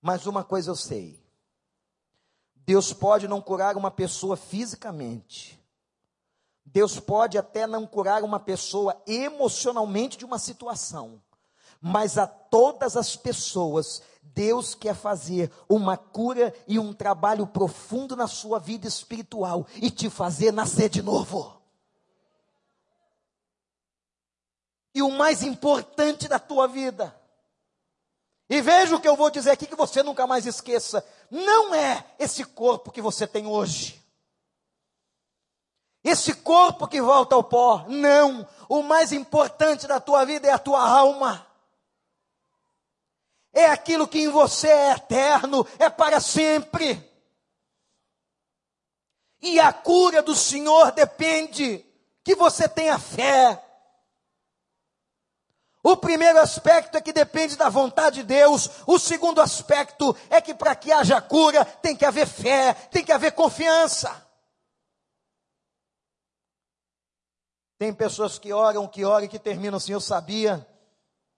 [0.00, 1.24] Mas uma coisa eu sei:
[2.54, 5.61] Deus pode não curar uma pessoa fisicamente
[6.64, 11.22] Deus pode até não curar uma pessoa emocionalmente de uma situação,
[11.80, 18.26] mas a todas as pessoas, Deus quer fazer uma cura e um trabalho profundo na
[18.26, 21.60] sua vida espiritual e te fazer nascer de novo.
[24.94, 27.14] E o mais importante da tua vida,
[28.52, 32.04] e veja o que eu vou dizer aqui que você nunca mais esqueça: não é
[32.18, 34.01] esse corpo que você tem hoje.
[36.04, 38.46] Esse corpo que volta ao pó, não.
[38.68, 41.46] O mais importante da tua vida é a tua alma.
[43.52, 47.08] É aquilo que em você é eterno, é para sempre.
[49.40, 51.84] E a cura do Senhor depende
[52.24, 53.62] que você tenha fé.
[55.84, 58.70] O primeiro aspecto é que depende da vontade de Deus.
[58.86, 63.12] O segundo aspecto é que para que haja cura tem que haver fé, tem que
[63.12, 64.31] haver confiança.
[67.82, 69.90] Tem pessoas que oram, que oram e que terminam assim.
[69.90, 70.64] Eu sabia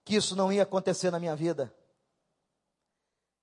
[0.03, 1.73] que isso não ia acontecer na minha vida.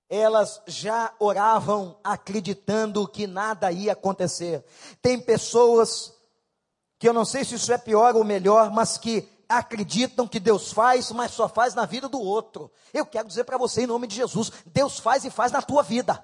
[0.07, 4.63] Elas já oravam acreditando que nada ia acontecer.
[5.01, 6.13] Tem pessoas
[6.97, 10.71] que eu não sei se isso é pior ou melhor, mas que acreditam que Deus
[10.71, 12.71] faz, mas só faz na vida do outro.
[12.93, 15.83] Eu quero dizer para você, em nome de Jesus: Deus faz e faz na tua
[15.83, 16.23] vida.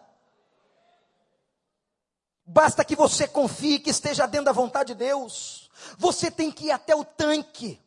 [2.45, 5.68] Basta que você confie que esteja dentro da vontade de Deus.
[5.97, 7.79] Você tem que ir até o tanque.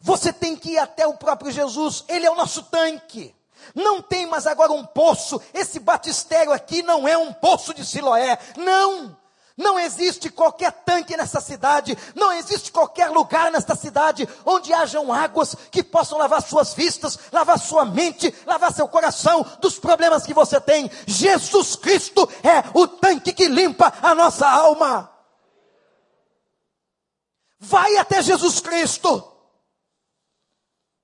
[0.00, 2.04] Você tem que ir até o próprio Jesus.
[2.08, 3.34] Ele é o nosso tanque.
[3.74, 5.40] Não tem mais agora um poço.
[5.52, 8.38] Esse batistério aqui não é um poço de Siloé.
[8.56, 9.16] Não.
[9.58, 15.56] Não existe qualquer tanque nessa cidade, não existe qualquer lugar nesta cidade onde hajam águas
[15.72, 20.60] que possam lavar suas vistas, lavar sua mente, lavar seu coração dos problemas que você
[20.60, 20.88] tem.
[21.08, 25.10] Jesus Cristo é o tanque que limpa a nossa alma.
[27.58, 29.32] Vai até Jesus Cristo.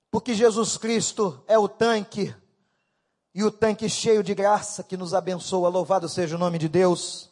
[0.09, 2.33] Porque Jesus Cristo é o tanque,
[3.33, 5.67] e o tanque cheio de graça que nos abençoa.
[5.67, 7.29] Louvado seja o nome de Deus.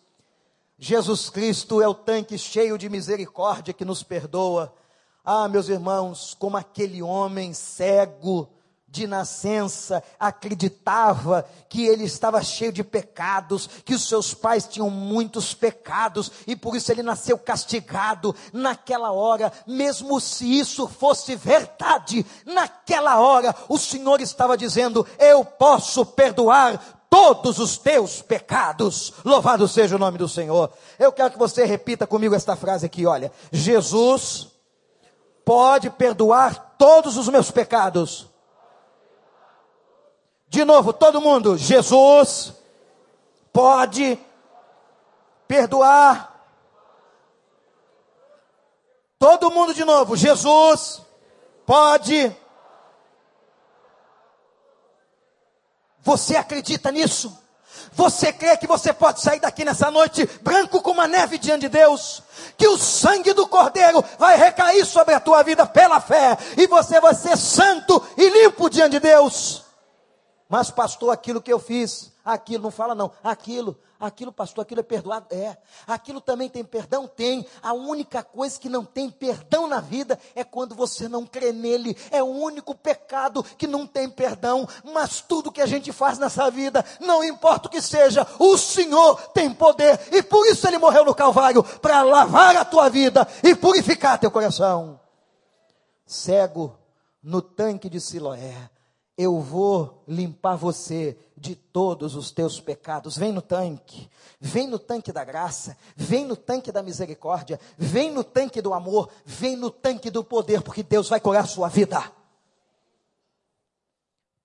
[0.78, 4.76] Jesus Cristo é o tanque cheio de misericórdia que nos perdoa.
[5.24, 8.50] Ah, meus irmãos, como aquele homem cego,
[8.94, 15.56] de nascença acreditava que ele estava cheio de pecados, que os seus pais tinham muitos
[15.56, 18.36] pecados e por isso ele nasceu castigado.
[18.54, 26.06] Naquela hora, mesmo se isso fosse verdade, naquela hora o Senhor estava dizendo: Eu posso
[26.06, 26.80] perdoar
[27.10, 29.12] todos os teus pecados.
[29.26, 30.72] Louvado seja o nome do Senhor.
[31.00, 33.32] Eu quero que você repita comigo esta frase aqui, olha.
[33.52, 34.50] Jesus
[35.44, 38.32] pode perdoar todos os meus pecados
[40.54, 41.58] de novo, todo mundo.
[41.58, 42.54] Jesus
[43.52, 44.20] pode
[45.48, 46.32] perdoar.
[49.18, 50.16] Todo mundo de novo.
[50.16, 51.02] Jesus
[51.66, 52.32] pode.
[56.04, 57.36] Você acredita nisso?
[57.94, 61.70] Você crê que você pode sair daqui nessa noite branco como a neve diante de
[61.70, 62.22] Deus?
[62.56, 67.02] Que o sangue do Cordeiro vai recair sobre a tua vida pela fé e você
[67.02, 69.64] vai ser santo e limpo diante de Deus?
[70.54, 74.84] Mas, pastor, aquilo que eu fiz, aquilo, não fala não, aquilo, aquilo, pastor, aquilo é
[74.84, 75.26] perdoado?
[75.32, 75.58] É.
[75.88, 77.08] Aquilo também tem perdão?
[77.08, 77.44] Tem.
[77.60, 81.98] A única coisa que não tem perdão na vida é quando você não crê nele.
[82.12, 84.68] É o único pecado que não tem perdão.
[84.84, 89.30] Mas tudo que a gente faz nessa vida, não importa o que seja, o Senhor
[89.30, 90.00] tem poder.
[90.12, 94.30] E por isso ele morreu no Calvário para lavar a tua vida e purificar teu
[94.30, 95.00] coração.
[96.06, 96.78] Cego
[97.24, 98.70] no tanque de Siloé
[99.18, 103.18] eu vou limpar você de todos os teus pecados.
[103.18, 104.10] Vem no tanque,
[104.40, 109.12] vem no tanque da graça, vem no tanque da misericórdia, vem no tanque do amor,
[109.26, 112.12] vem no tanque do poder, porque Deus vai curar a sua vida.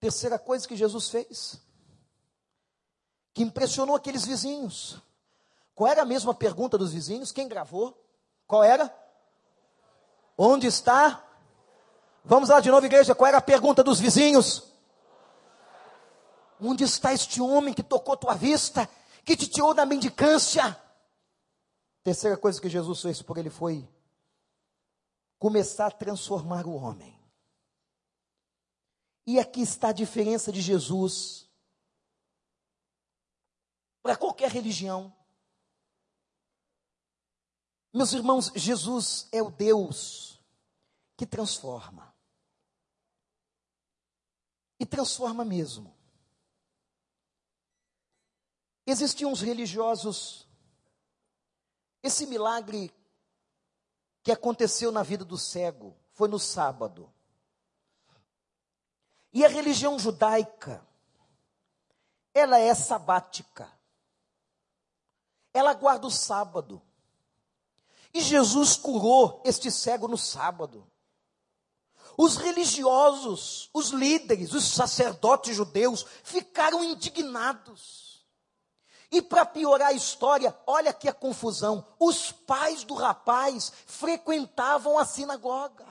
[0.01, 1.59] Terceira coisa que Jesus fez,
[3.33, 5.01] que impressionou aqueles vizinhos.
[5.75, 7.33] Qual era a mesma pergunta dos vizinhos?
[7.33, 7.97] Quem gravou?
[8.47, 8.95] Qual era?
[10.37, 11.28] Onde está
[12.29, 13.15] Vamos lá de novo, igreja.
[13.15, 14.71] Qual era a pergunta dos vizinhos?
[16.61, 18.87] Onde está este homem que tocou tua vista,
[19.25, 20.79] que te tirou da mendicância?
[22.05, 23.89] Terceira coisa que Jesus fez por ele foi
[25.39, 27.19] começar a transformar o homem.
[29.27, 31.49] E aqui está a diferença de Jesus
[34.03, 35.17] para qualquer religião.
[37.91, 40.39] Meus irmãos, Jesus é o Deus
[41.17, 42.08] que transforma
[44.79, 45.95] e transforma mesmo.
[48.87, 50.49] Existiam uns religiosos,
[52.03, 52.91] esse milagre
[54.23, 57.13] que aconteceu na vida do cego foi no sábado.
[59.33, 60.87] E a religião judaica,
[62.33, 63.71] ela é sabática.
[65.53, 66.81] Ela guarda o sábado.
[68.15, 70.91] E Jesus curou este cego no sábado.
[72.21, 78.27] Os religiosos, os líderes, os sacerdotes judeus ficaram indignados.
[79.09, 85.05] E para piorar a história, olha aqui a confusão: os pais do rapaz frequentavam a
[85.05, 85.87] sinagoga.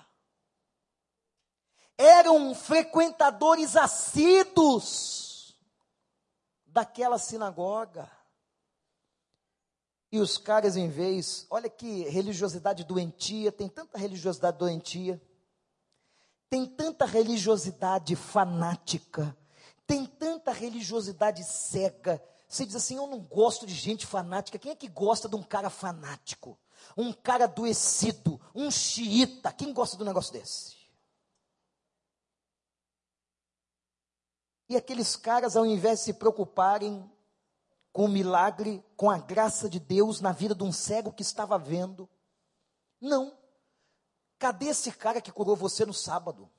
[1.98, 5.56] Eram frequentadores assíduos
[6.66, 8.12] daquela sinagoga.
[10.12, 15.22] E os caras, em vez, olha que religiosidade doentia, tem tanta religiosidade doentia
[16.50, 19.36] tem tanta religiosidade fanática,
[19.86, 22.24] tem tanta religiosidade cega.
[22.48, 24.58] Você diz assim: Eu não gosto de gente fanática.
[24.58, 26.58] Quem é que gosta de um cara fanático?
[26.96, 29.52] Um cara adoecido, um xiita.
[29.52, 30.78] Quem gosta de um negócio desse?
[34.70, 37.10] E aqueles caras, ao invés de se preocuparem
[37.94, 41.58] com o milagre, com a graça de Deus na vida de um cego que estava
[41.58, 42.10] vendo,
[43.00, 43.37] não.
[44.40, 46.50] Cadê esse cara que curou você no sábado?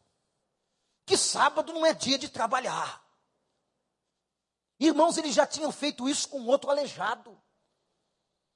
[1.07, 3.03] Que sábado não é dia de trabalhar.
[4.81, 7.41] Irmãos, eles já tinham feito isso com outro aleijado.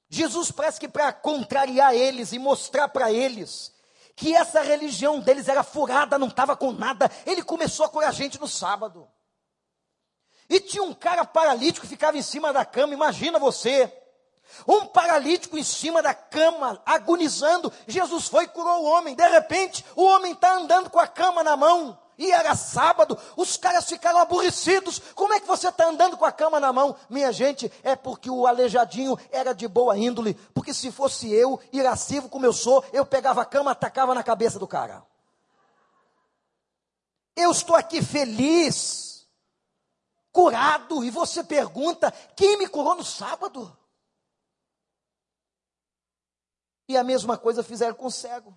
[0.08, 3.72] Jesus parece que para contrariar eles e mostrar para eles
[4.14, 8.38] que essa religião deles era furada, não estava com nada, ele começou a curar gente
[8.38, 9.10] no sábado.
[10.48, 13.90] E tinha um cara paralítico que ficava em cima da cama, imagina você.
[14.66, 17.72] Um paralítico em cima da cama, agonizando.
[17.86, 19.14] Jesus foi e curou o homem.
[19.14, 21.98] De repente, o homem está andando com a cama na mão.
[22.18, 25.00] E era sábado, os caras ficaram aborrecidos.
[25.14, 26.94] Como é que você está andando com a cama na mão?
[27.08, 30.34] Minha gente, é porque o aleijadinho era de boa índole.
[30.54, 34.58] Porque se fosse eu, irascivo como eu sou, eu pegava a cama, atacava na cabeça
[34.58, 35.02] do cara.
[37.34, 39.26] Eu estou aqui feliz,
[40.30, 43.76] curado, e você pergunta: quem me curou no sábado?
[46.88, 48.56] E a mesma coisa fizeram com o cego.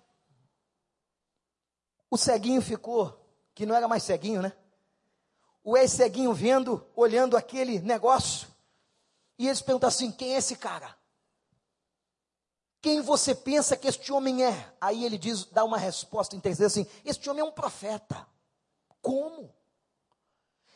[2.10, 3.18] O ceguinho ficou,
[3.54, 4.52] que não era mais ceguinho, né?
[5.64, 8.48] O ex-ceguinho vendo, olhando aquele negócio.
[9.38, 10.96] E eles perguntam assim: quem é esse cara?
[12.80, 14.72] Quem você pensa que este homem é?
[14.80, 18.26] Aí ele diz, dá uma resposta interessante assim: este homem é um profeta.
[19.02, 19.52] Como?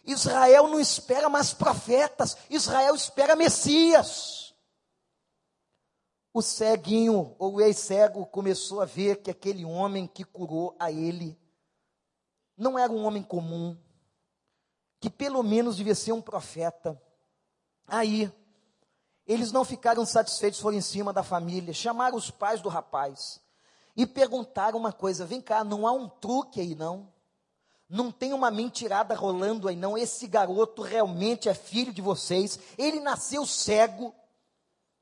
[0.04, 4.39] Israel não espera mais profetas, Israel espera Messias.
[6.32, 11.36] O ceguinho, ou o ex-cego, começou a ver que aquele homem que curou a ele
[12.56, 13.76] não era um homem comum,
[15.00, 17.00] que pelo menos devia ser um profeta.
[17.86, 18.30] Aí,
[19.26, 23.40] eles não ficaram satisfeitos, foram em cima da família, chamaram os pais do rapaz
[23.96, 27.12] e perguntaram uma coisa: vem cá, não há um truque aí não?
[27.88, 29.98] Não tem uma mentirada rolando aí não?
[29.98, 34.14] Esse garoto realmente é filho de vocês, ele nasceu cego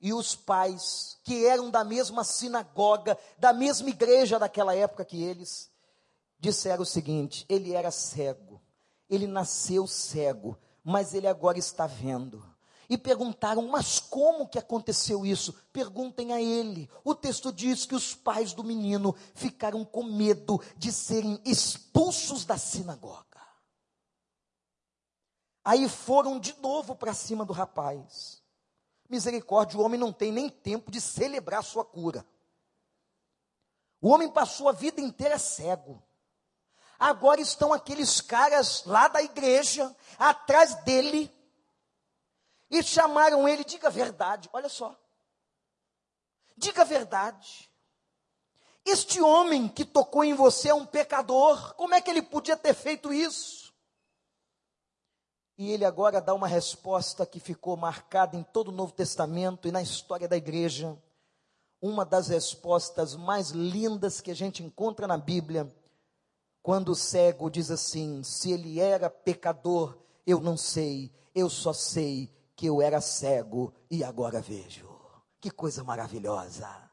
[0.01, 5.71] e os pais, que eram da mesma sinagoga, da mesma igreja daquela época que eles,
[6.39, 8.63] disseram o seguinte: ele era cego,
[9.09, 12.45] Ele nasceu cego, mas ele agora está vendo.
[12.91, 15.53] E perguntaram, mas como que aconteceu isso?
[15.73, 16.89] Perguntem a ele.
[17.05, 22.57] O texto diz que os pais do menino ficaram com medo de serem expulsos da
[22.57, 23.27] sinagoga.
[25.63, 28.38] Aí foram de novo para cima do rapaz.
[29.09, 32.27] Misericórdia, o homem não tem nem tempo de celebrar sua cura.
[34.01, 36.03] O homem passou a vida inteira cego.
[36.99, 41.33] Agora estão aqueles caras lá da igreja, atrás dele,
[42.71, 44.99] e chamaram ele, diga a verdade, olha só.
[46.57, 47.71] Diga a verdade.
[48.85, 52.75] Este homem que tocou em você é um pecador, como é que ele podia ter
[52.75, 53.58] feito isso?
[55.59, 59.73] E ele agora dá uma resposta que ficou marcada em todo o Novo Testamento e
[59.73, 60.97] na história da igreja.
[61.83, 65.69] Uma das respostas mais lindas que a gente encontra na Bíblia,
[66.63, 72.33] quando o cego diz assim: Se ele era pecador, eu não sei, eu só sei
[72.55, 74.89] que eu era cego e agora vejo.
[75.41, 76.88] Que coisa maravilhosa.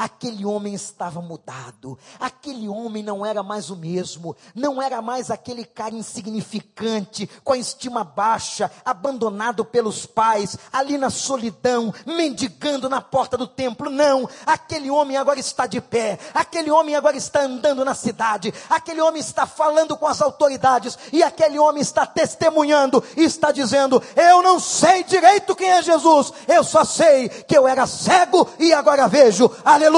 [0.00, 5.62] Aquele homem estava mudado, aquele homem não era mais o mesmo, não era mais aquele
[5.62, 13.36] cara insignificante, com a estima baixa, abandonado pelos pais, ali na solidão, mendigando na porta
[13.36, 13.90] do templo.
[13.90, 19.02] Não, aquele homem agora está de pé, aquele homem agora está andando na cidade, aquele
[19.02, 24.42] homem está falando com as autoridades, e aquele homem está testemunhando e está dizendo: Eu
[24.42, 29.06] não sei direito quem é Jesus, eu só sei que eu era cego e agora
[29.06, 29.50] vejo.
[29.62, 29.89] Aleluia!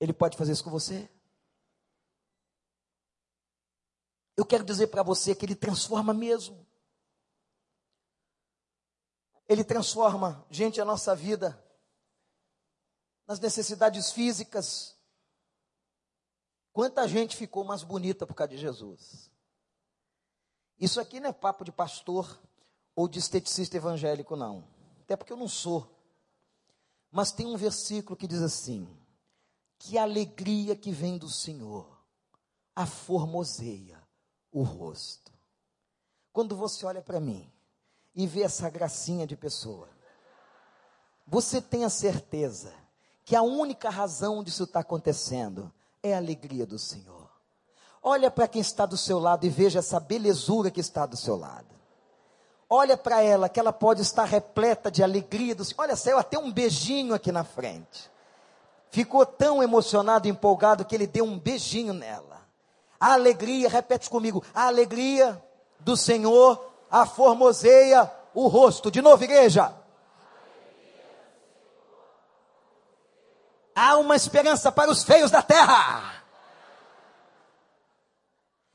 [0.00, 1.08] Ele pode fazer isso com você?
[4.36, 6.66] Eu quero dizer para você que ele transforma mesmo.
[9.48, 11.62] Ele transforma, gente, a nossa vida
[13.26, 14.96] nas necessidades físicas.
[16.72, 19.30] Quanta gente ficou mais bonita por causa de Jesus?
[20.78, 22.40] Isso aqui não é papo de pastor
[22.96, 24.68] ou de esteticista evangélico, não.
[25.02, 25.93] Até porque eu não sou.
[27.14, 28.88] Mas tem um versículo que diz assim:
[29.78, 31.86] que a alegria que vem do Senhor
[32.74, 34.02] aformoseia
[34.50, 35.32] o rosto.
[36.32, 37.48] Quando você olha para mim
[38.16, 39.88] e vê essa gracinha de pessoa,
[41.24, 42.74] você tem a certeza
[43.24, 47.30] que a única razão disso estar tá acontecendo é a alegria do Senhor.
[48.02, 51.36] Olha para quem está do seu lado e veja essa belezura que está do seu
[51.36, 51.73] lado.
[52.76, 55.54] Olha para ela, que ela pode estar repleta de alegria.
[55.54, 55.64] Do...
[55.78, 58.10] Olha, saiu até um beijinho aqui na frente.
[58.90, 62.42] Ficou tão emocionado, empolgado, que ele deu um beijinho nela.
[62.98, 65.40] A alegria, repete comigo, a alegria
[65.78, 68.90] do Senhor aformoseia o rosto.
[68.90, 69.72] De novo, igreja.
[73.72, 76.23] Há uma esperança para os feios da terra.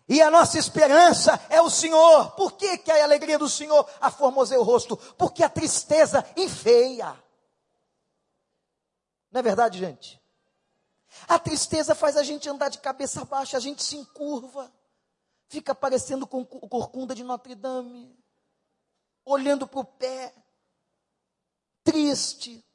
[0.10, 2.32] E a nossa esperança é o Senhor.
[2.32, 4.98] Por que, que a alegria do Senhor aformoseia o rosto?
[4.98, 7.16] Porque a tristeza enfeia.
[9.32, 10.20] Não é verdade, gente?
[11.28, 14.74] A tristeza faz a gente andar de cabeça baixa, a gente se encurva,
[15.48, 18.18] fica parecendo com o corcunda de Notre Dame,
[19.24, 20.34] olhando para o pé,
[21.84, 22.66] triste,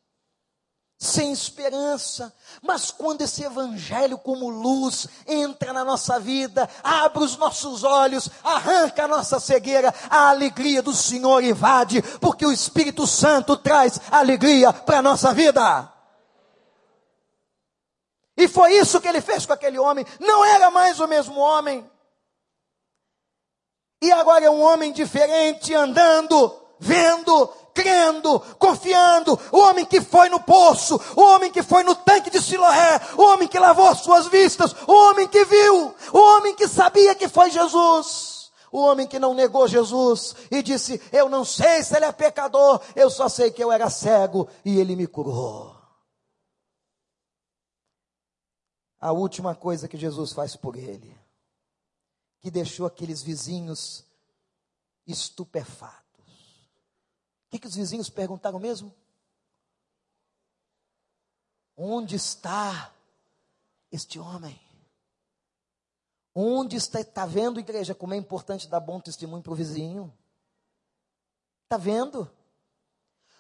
[1.05, 2.32] sem esperança.
[2.62, 9.05] Mas quando esse evangelho, como luz, entra na nossa vida, abre os nossos olhos, arranca
[9.05, 14.98] a nossa cegueira, a alegria do Senhor invade, porque o Espírito Santo traz alegria para
[14.98, 15.92] a nossa vida.
[18.36, 20.05] E foi isso que ele fez com aquele homem.
[20.18, 21.88] Não era mais o mesmo homem.
[24.02, 30.41] E agora é um homem diferente, andando, vendo, crendo, confiando, o homem que foi no
[30.41, 34.29] poço, o homem que foi no tanque de Siloé, o homem que lavou as suas
[34.29, 39.18] vistas, o homem que viu, o homem que sabia que foi Jesus, o homem que
[39.18, 43.51] não negou Jesus e disse: Eu não sei se ele é pecador, eu só sei
[43.51, 45.75] que eu era cego e ele me curou.
[49.01, 51.14] A última coisa que Jesus faz por ele,
[52.41, 54.05] que deixou aqueles vizinhos
[55.07, 56.03] estupefatos
[57.55, 58.92] que, que os vizinhos perguntaram mesmo?
[61.76, 62.92] Onde está
[63.92, 64.61] este homem?
[66.34, 67.00] Onde está?
[67.00, 70.12] Está vendo, igreja, como é importante dar bom testemunho para o vizinho?
[71.64, 72.28] Está vendo?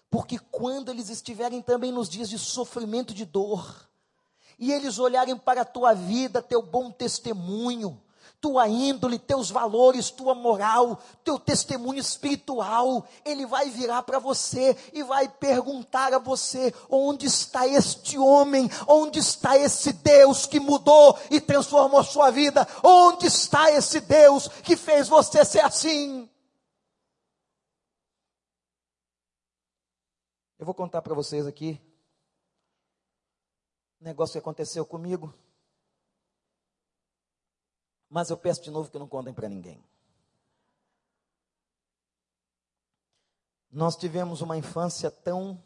[0.08, 3.88] Porque quando eles estiverem também nos dias de sofrimento, de dor,
[4.56, 8.00] e eles olharem para a tua vida, teu bom testemunho,
[8.44, 15.02] tua índole, teus valores, tua moral, teu testemunho espiritual, ele vai virar para você e
[15.02, 18.68] vai perguntar a você: onde está este homem?
[18.86, 22.68] Onde está esse Deus que mudou e transformou sua vida?
[22.82, 26.28] Onde está esse Deus que fez você ser assim?
[30.58, 31.80] Eu vou contar para vocês aqui
[34.02, 35.32] um negócio que aconteceu comigo.
[38.14, 39.84] Mas eu peço de novo que não contem para ninguém.
[43.72, 45.60] Nós tivemos uma infância tão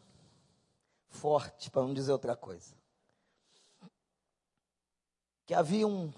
[1.09, 2.75] forte, para não dizer outra coisa,
[5.45, 6.11] que havia um,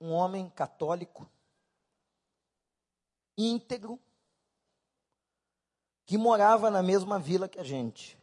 [0.00, 1.28] um homem católico,
[3.36, 3.98] íntegro,
[6.06, 8.16] que morava na mesma vila que a gente,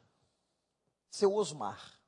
[1.10, 2.00] seu Osmar.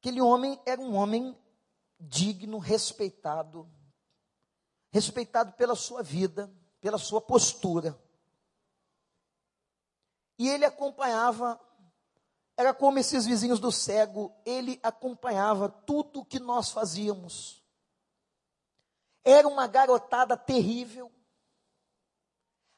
[0.00, 1.34] Aquele homem era um homem
[2.00, 3.70] digno, respeitado,
[4.90, 7.98] respeitado pela sua vida, pela sua postura.
[10.38, 11.60] E ele acompanhava,
[12.56, 17.62] era como esses vizinhos do cego, ele acompanhava tudo o que nós fazíamos.
[19.22, 21.12] Era uma garotada terrível.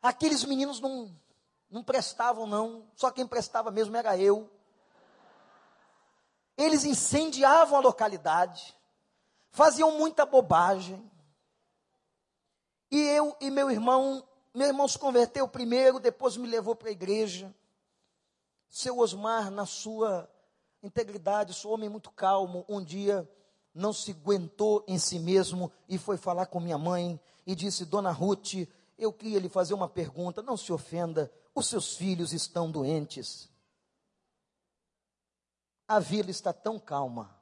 [0.02, 1.16] Aqueles meninos não,
[1.70, 4.50] não prestavam, não, só quem prestava mesmo era eu.
[6.56, 8.76] Eles incendiavam a localidade
[9.52, 11.10] faziam muita bobagem.
[12.90, 16.92] E eu e meu irmão, meu irmão se converteu primeiro, depois me levou para a
[16.92, 17.54] igreja.
[18.68, 20.28] Seu Osmar, na sua
[20.82, 23.28] integridade, sou homem muito calmo, um dia
[23.74, 28.10] não se aguentou em si mesmo e foi falar com minha mãe e disse: Dona
[28.10, 28.54] Ruth,
[28.98, 33.50] eu queria lhe fazer uma pergunta, não se ofenda, os seus filhos estão doentes.
[35.86, 37.41] A vila está tão calma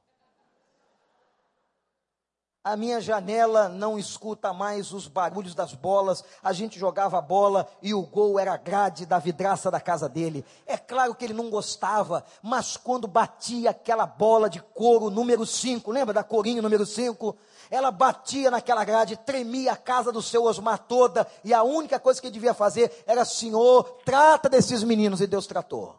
[2.62, 6.22] a minha janela não escuta mais os barulhos das bolas.
[6.42, 10.08] A gente jogava a bola e o gol era a grade da vidraça da casa
[10.08, 10.44] dele.
[10.66, 15.90] É claro que ele não gostava, mas quando batia aquela bola de couro número 5,
[15.90, 17.34] lembra da corinho número 5?
[17.70, 22.20] Ela batia naquela grade, tremia a casa do seu Osmar toda, e a única coisa
[22.20, 25.96] que ele devia fazer era: Senhor, trata desses meninos, e Deus tratou.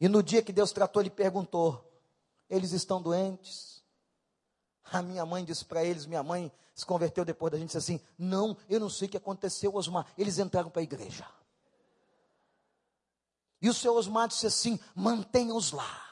[0.00, 1.82] E no dia que Deus tratou, ele perguntou:
[2.48, 3.75] Eles estão doentes?
[4.92, 8.00] A minha mãe disse para eles, minha mãe se converteu depois da gente disse assim:
[8.18, 10.06] "Não, eu não sei o que aconteceu, Osmar".
[10.16, 11.26] Eles entraram para a igreja.
[13.60, 16.02] E o seu Osmar disse assim: "Mantenha-os lá".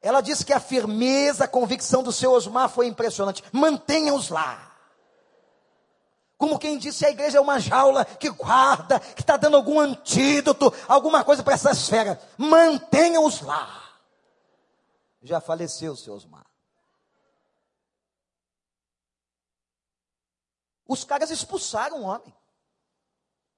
[0.00, 3.44] Ela disse que a firmeza, a convicção do seu Osmar foi impressionante.
[3.52, 4.70] Mantenha-os lá.
[6.38, 10.74] Como quem disse, a igreja é uma jaula que guarda, que está dando algum antídoto,
[10.88, 12.20] alguma coisa para essa esfera.
[12.36, 13.81] Mantenha-os lá
[15.22, 16.46] já faleceu, seu Osmar.
[20.86, 22.34] Os caras expulsaram o homem.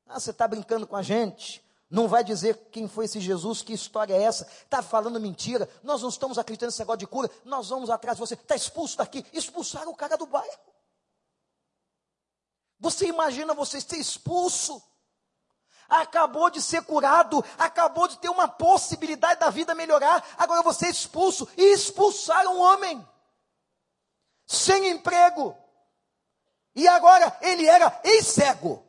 [0.07, 1.65] Ah, você está brincando com a gente?
[1.91, 4.45] Não vai dizer quem foi esse Jesus, que história é essa?
[4.45, 5.69] Está falando mentira?
[5.83, 8.35] Nós não estamos acreditando nesse negócio de cura, nós vamos atrás de você.
[8.35, 9.25] Está expulso daqui.
[9.33, 10.59] Expulsaram o cara do bairro.
[12.79, 14.83] Você imagina você ser expulso?
[15.89, 20.91] Acabou de ser curado, acabou de ter uma possibilidade da vida melhorar, agora você é
[20.91, 21.49] expulso.
[21.57, 23.07] E expulsaram um homem,
[24.47, 25.57] sem emprego.
[26.75, 28.85] E agora ele era ex-cego.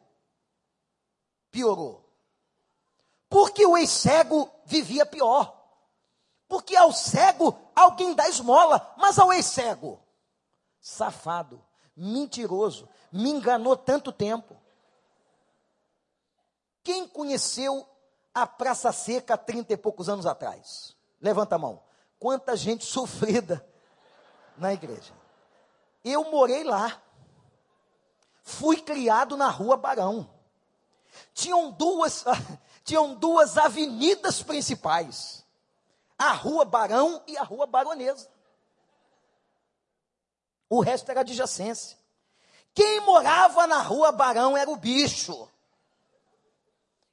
[1.52, 2.04] Piorou.
[3.30, 5.56] Porque o ex-cego vivia pior.
[6.48, 10.00] Porque ao cego alguém dá esmola, mas ao ex-cego,
[10.80, 11.64] safado,
[11.96, 14.56] mentiroso, me enganou tanto tempo.
[16.86, 17.90] Quem conheceu
[18.32, 20.96] a Praça Seca há trinta e poucos anos atrás?
[21.20, 21.82] Levanta a mão.
[22.20, 23.68] Quanta gente sofrida
[24.56, 25.12] na igreja.
[26.04, 27.02] Eu morei lá.
[28.44, 30.30] Fui criado na rua Barão.
[31.34, 32.24] Tinham duas,
[32.86, 35.44] tinham duas avenidas principais.
[36.20, 38.30] A rua Barão e a rua Baronesa.
[40.70, 41.98] O resto era adjacência.
[42.76, 45.50] Quem morava na rua Barão era o bicho.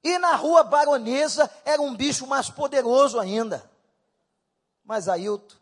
[0.02, 3.70] E na rua Baronesa era um bicho mais poderoso ainda.
[4.84, 5.56] Mas Ailton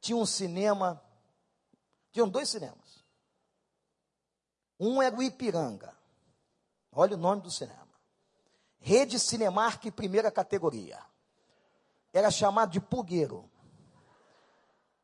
[0.00, 1.02] tinha um cinema,
[2.10, 3.04] tinham dois cinemas.
[4.78, 5.94] Um era o Ipiranga.
[6.90, 7.78] Olha o nome do cinema.
[8.78, 10.98] Rede Cinemark primeira categoria.
[12.12, 13.48] Era chamado de Pugueiro.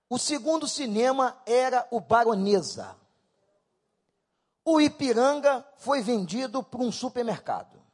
[0.09, 2.97] O segundo cinema era o Baronesa.
[4.65, 7.86] O Ipiranga foi vendido para um supermercado.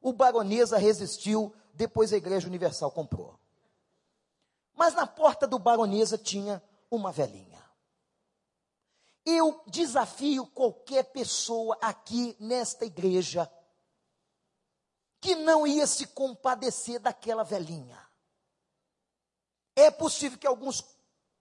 [0.00, 3.38] O Baronesa resistiu, depois a Igreja Universal comprou.
[4.74, 7.62] Mas na porta do baronesa tinha uma velhinha.
[9.26, 13.50] Eu desafio qualquer pessoa aqui nesta igreja
[15.20, 17.98] que não ia se compadecer daquela velhinha.
[19.76, 20.82] É possível que alguns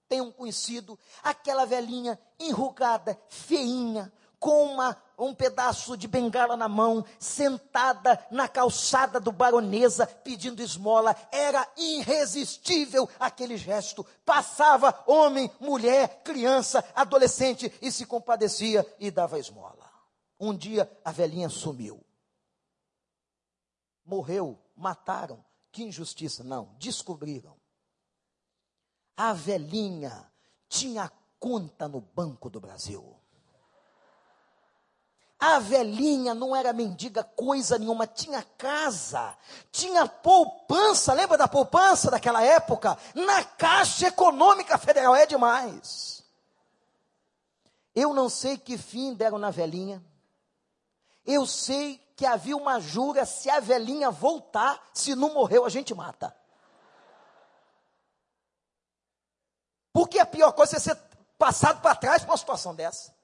[0.09, 4.77] tenham conhecido aquela velhinha enrugada, feinha, com
[5.17, 11.15] um pedaço de bengala na mão, sentada na calçada do baronesa, pedindo esmola.
[11.31, 14.05] Era irresistível aquele gesto.
[14.25, 19.89] Passava homem, mulher, criança, adolescente e se compadecia e dava esmola.
[20.39, 22.03] Um dia a velhinha sumiu.
[24.05, 25.43] Morreu, mataram.
[25.71, 26.43] Que injustiça.
[26.43, 27.55] Não, descobriram.
[29.15, 30.31] A velhinha
[30.67, 33.18] tinha conta no Banco do Brasil.
[35.39, 39.37] A velhinha não era mendiga coisa nenhuma, tinha casa,
[39.71, 42.97] tinha poupança, lembra da poupança daquela época?
[43.15, 46.25] Na Caixa Econômica Federal, é demais.
[47.95, 50.03] Eu não sei que fim deram na velhinha,
[51.25, 55.93] eu sei que havia uma jura, se a velhinha voltar, se não morreu, a gente
[55.95, 56.35] mata.
[59.93, 60.97] Porque a pior coisa é ser
[61.37, 63.17] passado para trás para uma situação dessa.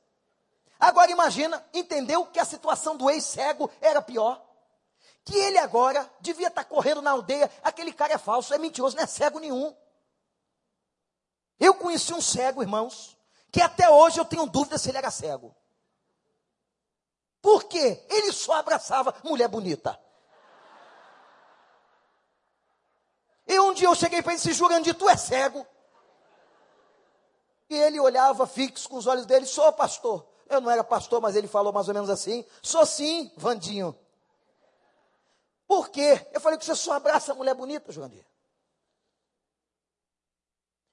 [0.79, 4.43] Agora imagina, entendeu que a situação do ex-cego era pior.
[5.23, 9.03] Que ele agora devia estar correndo na aldeia, aquele cara é falso, é mentiroso, não
[9.03, 9.75] é cego nenhum.
[11.59, 13.17] Eu conheci um cego, irmãos,
[13.51, 15.55] que até hoje eu tenho dúvida se ele era cego.
[17.41, 18.05] Por quê?
[18.09, 19.99] Ele só abraçava mulher bonita.
[23.47, 25.65] E um dia eu cheguei para ele e disse, Jurandir, tu é cego?
[27.69, 30.34] E ele olhava fixo com os olhos dele, sou pastor.
[30.47, 33.97] Eu não era pastor, mas ele falou mais ou menos assim: sou sim, Vandinho.
[35.67, 36.27] Por quê?
[36.31, 38.25] Eu falei que você só abraça a mulher bonita, Joandir.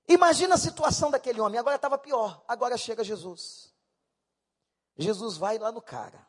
[0.09, 1.59] Imagina a situação daquele homem.
[1.59, 2.43] Agora estava pior.
[2.49, 3.73] Agora chega Jesus.
[4.97, 6.27] Jesus vai lá no cara,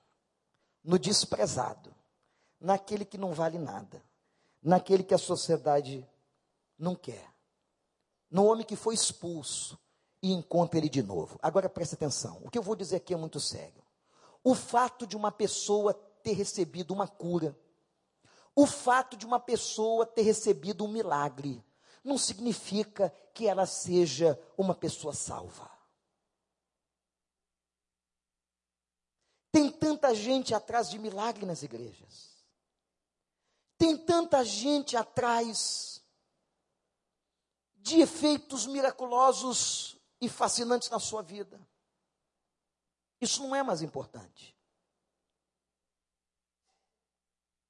[0.83, 1.93] no desprezado,
[2.59, 4.01] naquele que não vale nada,
[4.61, 6.07] naquele que a sociedade
[6.77, 7.33] não quer,
[8.31, 9.77] no homem que foi expulso,
[10.23, 11.37] e encontra ele de novo.
[11.41, 13.83] Agora preste atenção, o que eu vou dizer aqui é muito sério.
[14.41, 17.57] O fato de uma pessoa ter recebido uma cura,
[18.55, 21.61] o fato de uma pessoa ter recebido um milagre,
[22.01, 25.69] não significa que ela seja uma pessoa salva.
[29.51, 32.45] Tem tanta gente atrás de milagre nas igrejas.
[33.77, 36.01] Tem tanta gente atrás
[37.75, 41.59] de efeitos miraculosos e fascinantes na sua vida.
[43.19, 44.55] Isso não é mais importante.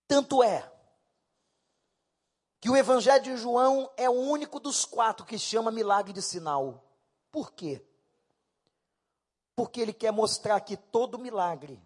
[0.08, 0.72] Tanto é
[2.62, 6.84] que o Evangelho de João é o único dos quatro que chama milagre de sinal.
[7.32, 7.84] Por quê?
[9.56, 11.82] Porque ele quer mostrar que todo milagre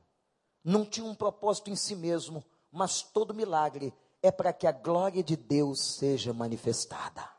[0.61, 5.23] não tinha um propósito em si mesmo, mas todo milagre é para que a glória
[5.23, 7.36] de Deus seja manifestada.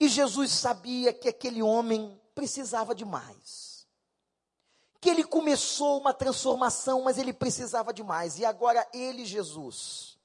[0.00, 3.86] E Jesus sabia que aquele homem precisava de mais.
[4.98, 8.38] Que ele começou uma transformação, mas ele precisava de mais.
[8.38, 10.18] E agora ele, Jesus.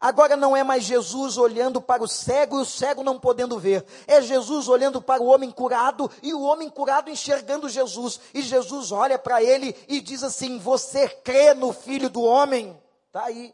[0.00, 3.84] Agora não é mais Jesus olhando para o cego e o cego não podendo ver.
[4.06, 8.20] É Jesus olhando para o homem curado e o homem curado enxergando Jesus.
[8.32, 12.80] E Jesus olha para ele e diz assim: Você crê no filho do homem?
[13.08, 13.52] Está aí.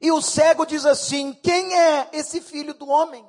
[0.00, 3.26] E o cego diz assim: Quem é esse filho do homem?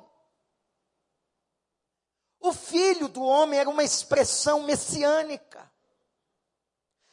[2.40, 5.70] O filho do homem era uma expressão messiânica.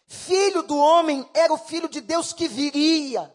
[0.08, 3.32] Filho do homem era o filho de Deus que viria,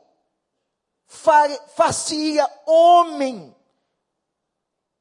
[1.07, 3.55] fazia homem.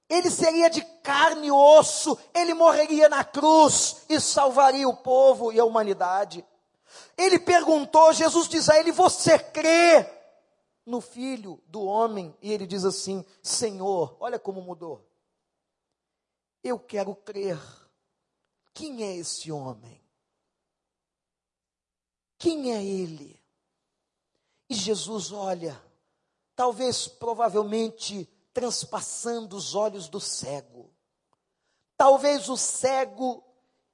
[0.07, 5.59] Ele seria de carne e osso, ele morreria na cruz e salvaria o povo e
[5.59, 6.45] a humanidade.
[7.17, 10.22] Ele perguntou, Jesus diz a ele: Você crê
[10.85, 12.35] no filho do homem?
[12.41, 15.05] E ele diz assim: Senhor, olha como mudou.
[16.63, 17.59] Eu quero crer.
[18.73, 20.01] Quem é esse homem?
[22.37, 23.41] Quem é ele?
[24.69, 25.79] E Jesus olha,
[26.55, 30.91] talvez provavelmente transpassando os olhos do cego.
[31.97, 33.43] Talvez o cego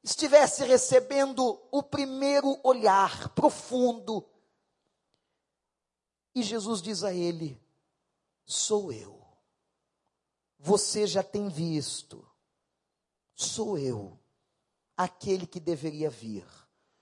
[0.03, 4.25] estivesse recebendo o primeiro olhar profundo.
[6.39, 7.59] E Jesus diz a ele:
[8.45, 9.19] Sou eu.
[10.57, 12.25] Você já tem visto
[13.35, 14.19] Sou eu,
[14.97, 16.45] aquele que deveria vir.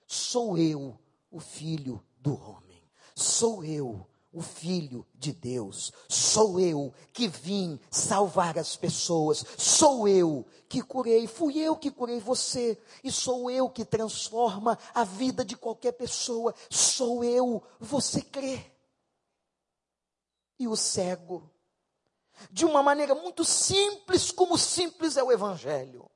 [0.05, 0.95] Sou eu,
[1.31, 2.83] o filho do homem.
[3.15, 5.91] Sou eu, o Filho de Deus.
[6.07, 9.43] Sou eu que vim salvar as pessoas.
[9.57, 11.25] Sou eu que curei.
[11.25, 12.77] Fui eu que curei você.
[13.03, 16.53] E sou eu que transforma a vida de qualquer pessoa.
[16.69, 17.63] Sou eu.
[17.79, 18.76] Você crê.
[20.59, 21.51] E o cego,
[22.51, 26.09] de uma maneira muito simples, como simples é o Evangelho,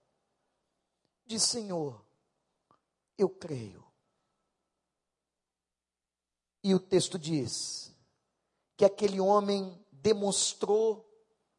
[1.26, 2.04] diz: Senhor,
[3.18, 3.86] eu creio.
[6.64, 7.92] E o texto diz:
[8.82, 11.08] que aquele homem demonstrou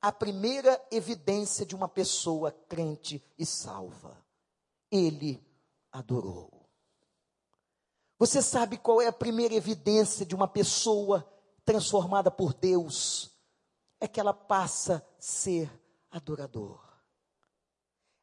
[0.01, 4.21] a primeira evidência de uma pessoa crente e salva.
[4.91, 5.41] Ele
[5.93, 6.69] adorou.
[8.19, 11.25] Você sabe qual é a primeira evidência de uma pessoa
[11.65, 13.31] transformada por Deus?
[14.01, 15.71] É que ela passa a ser
[16.11, 16.81] adorador.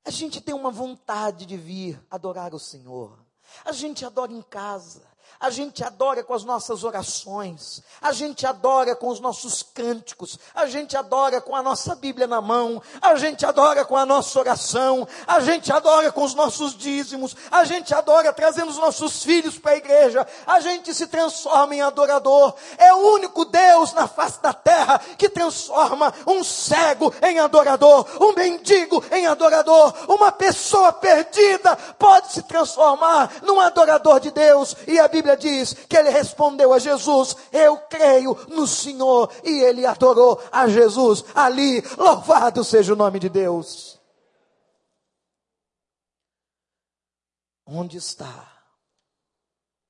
[0.05, 3.17] A gente tem uma vontade de vir adorar o Senhor.
[3.63, 5.07] A gente adora em casa,
[5.39, 10.65] a gente adora com as nossas orações, a gente adora com os nossos cânticos, a
[10.65, 15.07] gente adora com a nossa Bíblia na mão, a gente adora com a nossa oração,
[15.25, 19.71] a gente adora com os nossos dízimos, a gente adora trazendo os nossos filhos para
[19.71, 22.53] a igreja, a gente se transforma em adorador.
[22.77, 28.33] É o único Deus na face da terra que transforma um cego em adorador, um
[28.33, 35.07] mendigo em adorador, uma pessoa perdida pode se transformar num adorador de Deus, e a
[35.07, 39.29] Bíblia Bíblia diz que ele respondeu a Jesus: Eu creio no Senhor.
[39.43, 41.81] E ele adorou a Jesus ali.
[41.97, 43.99] Louvado seja o nome de Deus.
[47.65, 48.63] Onde está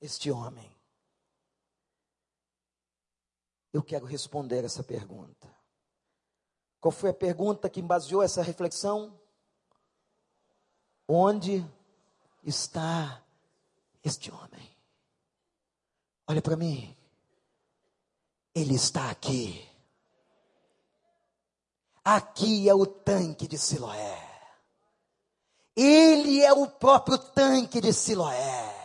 [0.01, 0.69] este homem?
[3.71, 5.47] Eu quero responder essa pergunta.
[6.81, 9.17] Qual foi a pergunta que baseou essa reflexão?
[11.07, 11.63] Onde
[12.43, 13.23] está
[14.03, 14.58] este homem?
[16.29, 16.95] Olha para mim.
[18.53, 19.67] Ele está aqui.
[22.05, 24.29] Aqui é o tanque de Siloé.
[25.75, 28.78] Ele é o próprio tanque de Siloé.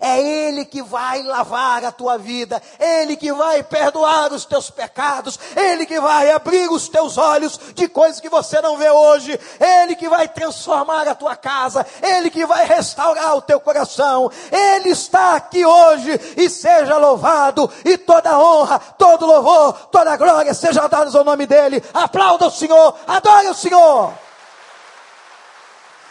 [0.00, 5.38] É Ele que vai lavar a tua vida, Ele que vai perdoar os teus pecados,
[5.56, 9.96] Ele que vai abrir os teus olhos de coisas que você não vê hoje, Ele
[9.96, 15.36] que vai transformar a tua casa, Ele que vai restaurar o teu coração, Ele está
[15.36, 21.24] aqui hoje e seja louvado, e toda honra, todo louvor, toda glória seja dados ao
[21.24, 21.82] nome dEle.
[21.92, 24.12] Aplauda o Senhor, adore o Senhor.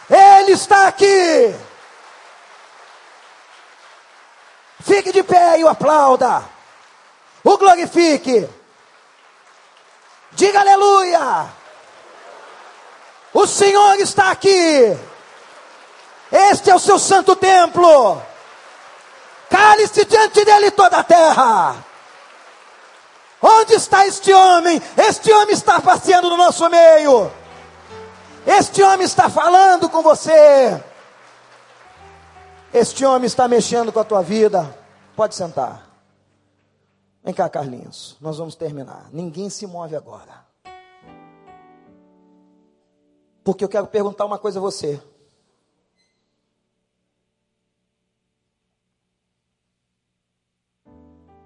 [0.08, 1.54] Ele está aqui.
[4.86, 6.44] Fique de pé e o aplauda.
[7.42, 8.48] O glorifique.
[10.30, 11.46] Diga aleluia.
[13.34, 14.96] O Senhor está aqui.
[16.30, 18.22] Este é o seu santo templo.
[19.50, 21.84] Cale-se diante dele toda a terra.
[23.42, 24.80] Onde está este homem?
[24.96, 27.32] Este homem está passeando no nosso meio.
[28.46, 30.80] Este homem está falando com você.
[32.78, 34.78] Este homem está mexendo com a tua vida.
[35.16, 35.90] Pode sentar.
[37.24, 38.18] Vem cá, Carlinhos.
[38.20, 39.08] Nós vamos terminar.
[39.14, 40.46] Ninguém se move agora.
[43.42, 45.02] Porque eu quero perguntar uma coisa a você.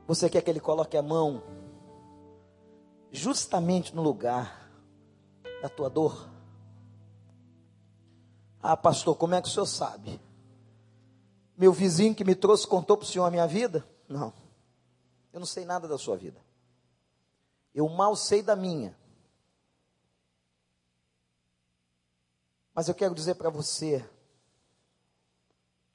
[0.08, 1.44] Você quer que ele coloque a mão
[3.12, 4.68] justamente no lugar
[5.62, 6.28] da tua dor?
[8.60, 10.20] Ah, pastor, como é que o senhor sabe?
[11.60, 13.86] Meu vizinho que me trouxe contou para o senhor a minha vida?
[14.08, 14.32] Não.
[15.30, 16.40] Eu não sei nada da sua vida.
[17.74, 18.96] Eu mal sei da minha.
[22.74, 24.02] Mas eu quero dizer para você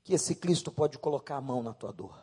[0.04, 2.16] que esse Cristo pode colocar a mão na tua dor.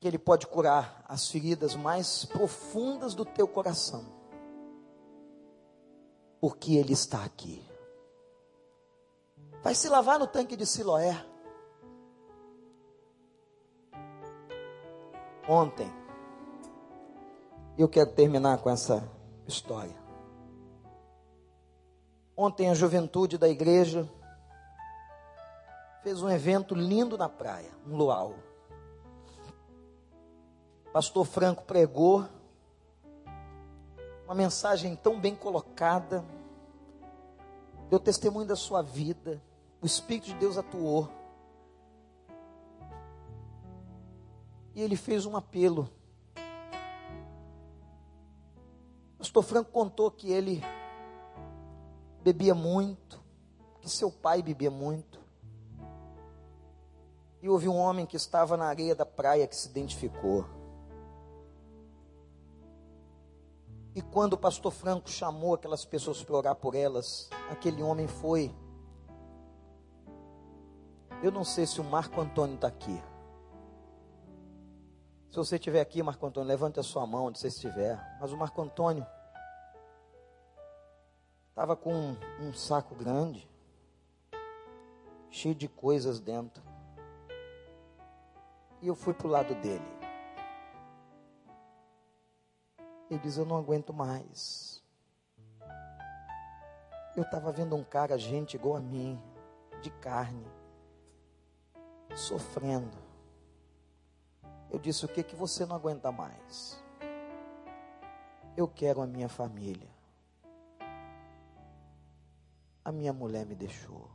[0.00, 4.04] Que Ele pode curar as feridas mais profundas do teu coração.
[6.40, 7.64] Porque Ele está aqui.
[9.64, 11.24] Vai se lavar no tanque de Siloé.
[15.48, 15.90] Ontem,
[17.78, 19.10] eu quero terminar com essa
[19.48, 19.96] história.
[22.36, 24.06] Ontem a juventude da igreja
[26.02, 28.34] fez um evento lindo na praia, um luau.
[30.92, 32.28] Pastor Franco pregou
[34.26, 36.22] uma mensagem tão bem colocada,
[37.88, 39.40] deu testemunho da sua vida
[39.84, 41.10] o Espírito de Deus atuou.
[44.74, 45.90] E ele fez um apelo.
[49.12, 50.62] O pastor Franco contou que ele
[52.22, 53.22] bebia muito,
[53.82, 55.20] que seu pai bebia muito.
[57.42, 60.46] E houve um homem que estava na areia da praia que se identificou.
[63.94, 68.63] E quando o pastor Franco chamou aquelas pessoas para orar por elas, aquele homem foi.
[71.22, 73.02] Eu não sei se o Marco Antônio está aqui.
[75.30, 77.98] Se você estiver aqui, Marco Antônio, levante a sua mão onde você estiver.
[78.20, 79.06] Mas o Marco Antônio
[81.48, 83.48] estava com um, um saco grande,
[85.30, 86.62] cheio de coisas dentro.
[88.80, 89.84] E eu fui para o lado dele.
[93.10, 94.82] Ele diz: Eu não aguento mais.
[97.16, 99.20] Eu estava vendo um cara, gente igual a mim,
[99.80, 100.44] de carne,
[102.16, 102.96] sofrendo.
[104.70, 106.82] Eu disse: O que que você não aguenta mais?
[108.56, 109.88] Eu quero a minha família.
[112.84, 114.10] A minha mulher me deixou.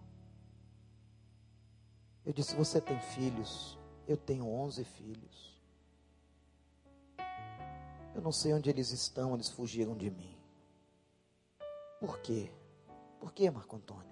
[2.26, 3.78] Eu disse: Você tem filhos?
[4.08, 5.58] Eu tenho onze filhos.
[8.16, 10.36] Eu não sei onde eles estão, eles fugiram de mim.
[12.00, 12.52] Por quê?
[13.20, 14.10] Por quê, Marco Antônio?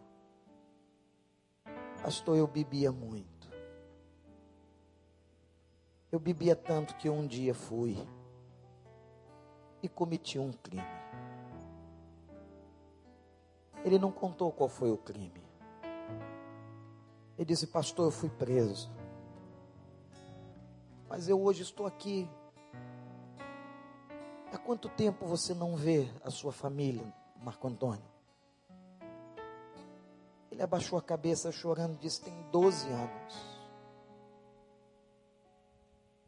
[2.02, 3.37] Pastor, eu bebia muito.
[6.12, 7.98] Eu bebia tanto que um dia fui
[9.82, 10.84] e cometi um crime.
[13.84, 15.42] Ele não contou qual foi o crime.
[17.38, 18.92] Ele disse, pastor, eu fui preso.
[21.08, 22.28] Mas eu hoje estou aqui
[24.52, 28.06] Há quanto tempo você não vê a sua família, Marco Antônio?
[30.50, 33.57] Ele abaixou a cabeça chorando e disse: Tem 12 anos.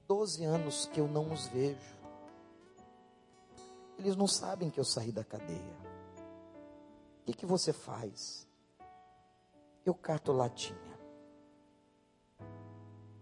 [0.10, 2.00] 12 anos que eu não os vejo.
[4.00, 5.78] Eles não sabem que eu saí da cadeia.
[7.22, 8.48] O que, que você faz?
[9.86, 11.00] Eu cato latinha.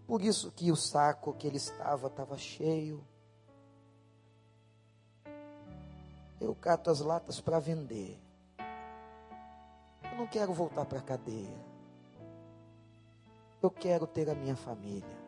[0.06, 3.06] Por isso que o saco que ele estava estava cheio
[6.40, 8.18] eu cato as latas para vender.
[10.10, 11.58] Eu não quero voltar para a cadeia.
[13.60, 15.27] Eu quero ter a minha família.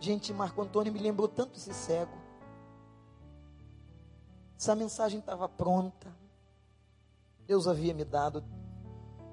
[0.00, 2.16] Gente, Marco Antônio me lembrou tanto esse cego.
[4.58, 6.08] Essa mensagem estava pronta.
[7.46, 8.42] Deus havia me dado.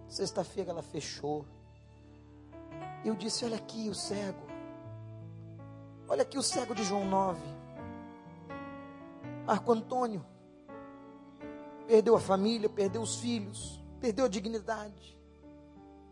[0.10, 1.46] Sexta-feira ela fechou.
[3.06, 4.46] Eu disse: Olha aqui o cego.
[6.10, 7.40] Olha aqui o cego de João 9.
[9.46, 10.26] Marco Antônio
[11.88, 15.18] perdeu a família, perdeu os filhos, perdeu a dignidade,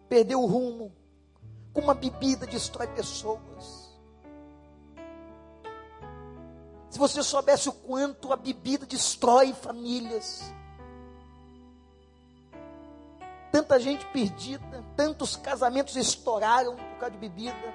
[0.08, 0.94] perdeu o rumo.
[1.74, 3.85] Com uma bebida destrói pessoas.
[6.96, 10.50] Se você soubesse o quanto a bebida destrói famílias,
[13.52, 17.74] tanta gente perdida, tantos casamentos estouraram por causa de bebida.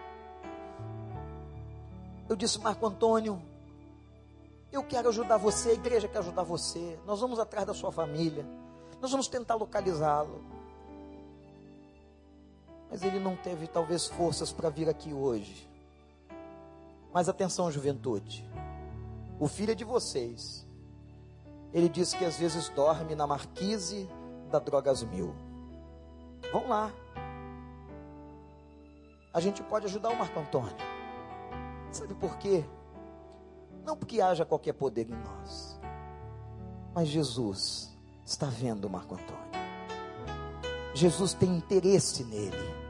[2.31, 3.43] Eu disse, Marco Antônio,
[4.73, 6.99] eu quero ajudar você, a igreja quer ajudar você.
[7.05, 8.47] Nós vamos atrás da sua família.
[9.03, 10.43] Nós vamos tentar localizá-lo.
[12.91, 15.69] Mas ele não teve talvez forças para vir aqui hoje.
[17.13, 18.49] Mas atenção, juventude.
[19.41, 20.67] O filho é de vocês.
[21.73, 24.07] Ele disse que às vezes dorme na marquise
[24.51, 25.35] da Drogas Mil.
[26.53, 26.93] Vão lá.
[29.33, 30.77] A gente pode ajudar o Marco Antônio.
[31.91, 32.65] Sabe por quê?
[33.83, 35.81] Não porque haja qualquer poder em nós,
[36.95, 39.41] mas Jesus está vendo Marco Antônio.
[40.93, 42.81] Jesus tem interesse nele.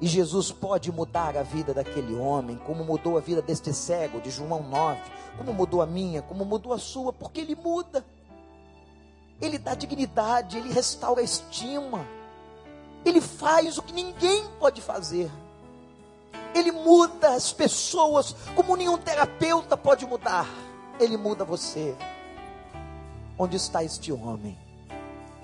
[0.00, 4.30] E Jesus pode mudar a vida daquele homem, como mudou a vida deste cego de
[4.30, 5.00] João 9,
[5.38, 8.04] como mudou a minha, como mudou a sua, porque ele muda.
[9.40, 12.04] Ele dá dignidade, ele restaura a estima.
[13.04, 15.30] Ele faz o que ninguém pode fazer.
[16.54, 20.48] Ele muda as pessoas como nenhum terapeuta pode mudar.
[20.98, 21.96] Ele muda você.
[23.38, 24.58] Onde está este homem?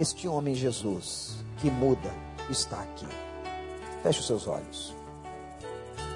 [0.01, 2.13] Este homem Jesus que muda
[2.51, 3.07] está aqui.
[4.03, 4.93] Feche os seus olhos.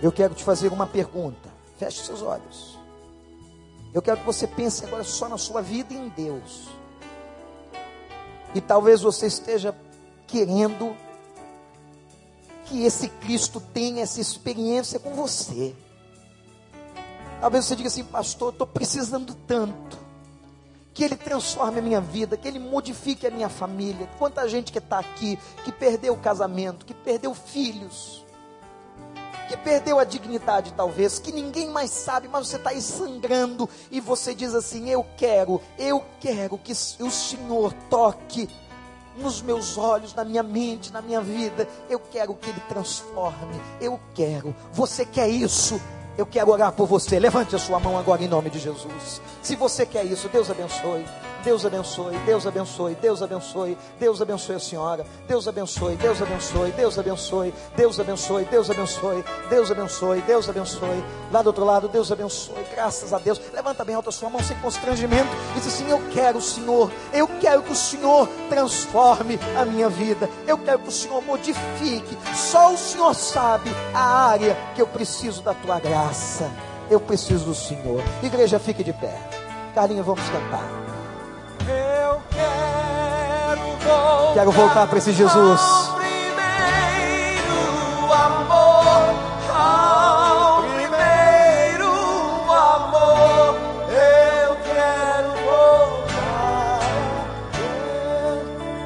[0.02, 1.48] Eu quero te fazer uma pergunta.
[1.78, 2.77] Feche os seus olhos.
[3.92, 6.68] Eu quero que você pense agora só na sua vida em Deus.
[8.54, 9.74] E talvez você esteja
[10.26, 10.96] querendo
[12.66, 15.74] que esse Cristo tenha essa experiência com você.
[17.40, 19.98] Talvez você diga assim, pastor, estou precisando tanto.
[20.92, 24.08] Que Ele transforme a minha vida, que Ele modifique a minha família.
[24.18, 28.24] Quanta gente que está aqui, que perdeu o casamento, que perdeu filhos,
[29.48, 34.00] que perdeu a dignidade, talvez, que ninguém mais sabe, mas você está aí sangrando e
[34.00, 38.48] você diz assim: Eu quero, eu quero que o Senhor toque
[39.16, 41.66] nos meus olhos, na minha mente, na minha vida.
[41.88, 43.60] Eu quero que Ele transforme.
[43.80, 44.54] Eu quero.
[44.72, 45.80] Você quer isso?
[46.16, 47.18] Eu quero orar por você.
[47.18, 49.20] Levante a sua mão agora em nome de Jesus.
[49.42, 51.04] Se você quer isso, Deus abençoe.
[51.44, 56.98] Deus abençoe, Deus abençoe, Deus abençoe, Deus abençoe a senhora, Deus abençoe, Deus abençoe, Deus
[56.98, 61.04] abençoe, Deus abençoe, Deus abençoe, Deus abençoe, Deus abençoe.
[61.32, 63.40] Lá do outro lado, Deus abençoe, graças a Deus.
[63.52, 67.62] Levanta bem alta sua mão sem constrangimento e diz assim: Eu quero, Senhor, eu quero
[67.62, 72.18] que o Senhor transforme a minha vida, eu quero que o Senhor modifique.
[72.34, 76.50] Só o Senhor sabe a área que eu preciso da tua graça.
[76.90, 78.02] Eu preciso do Senhor.
[78.22, 79.14] Igreja, fique de pé.
[79.74, 80.87] Carlinhos, vamos cantar.
[84.34, 85.60] Quero voltar, para esse Jesus.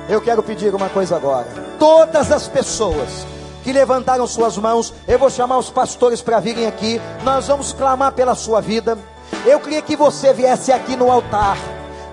[0.08, 1.46] Eu quero pedir uma coisa agora.
[1.78, 3.26] Todas as pessoas
[3.64, 7.00] que levantaram suas mãos, eu vou chamar os pastores para virem aqui.
[7.24, 8.98] Nós vamos clamar pela sua vida.
[9.46, 11.56] Eu queria que você viesse aqui no altar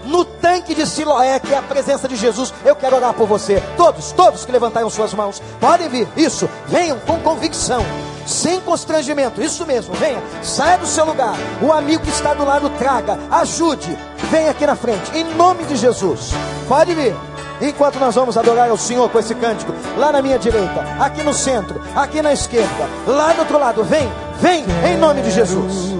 [0.06, 2.54] no tanque de Siloé, que é a presença de Jesus.
[2.66, 3.62] Eu quero orar por você.
[3.78, 6.08] Todos, todos que levantaram suas mãos, podem vir.
[6.16, 7.84] Isso, venham com convicção,
[8.26, 9.41] sem constrangimento.
[9.41, 11.36] Isso mesmo, venha, saia do seu lugar.
[11.62, 13.97] O amigo que está do lado, traga, ajude.
[14.32, 16.32] Venha aqui na frente, em nome de Jesus.
[16.68, 17.16] Pode vir.
[17.62, 21.34] Enquanto nós vamos adorar ao Senhor com esse cântico, lá na minha direita, aqui no
[21.34, 25.93] centro, aqui na esquerda, lá do outro lado, vem, vem, em nome de Jesus.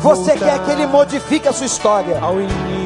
[0.00, 2.18] Você quer que Ele modifique a sua história,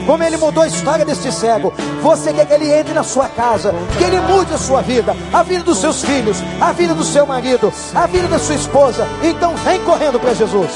[0.07, 1.75] como Ele mudou a história deste cego.
[2.03, 5.43] Você quer que Ele entre na sua casa, que Ele mude a sua vida, a
[5.43, 9.07] vida dos seus filhos, a vida do seu marido, a vida da sua esposa.
[9.23, 10.71] Então vem correndo para Jesus.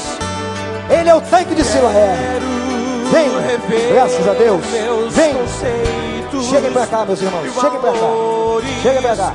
[0.89, 2.39] Ele é o tanque de Siloé.
[3.11, 3.29] Vem,
[3.93, 4.61] graças a Deus.
[5.11, 5.35] Vem.
[6.49, 7.53] Cheguem para cá, meus irmãos.
[7.53, 8.07] Cheguem para cá.
[8.81, 9.33] Cheguem para cá.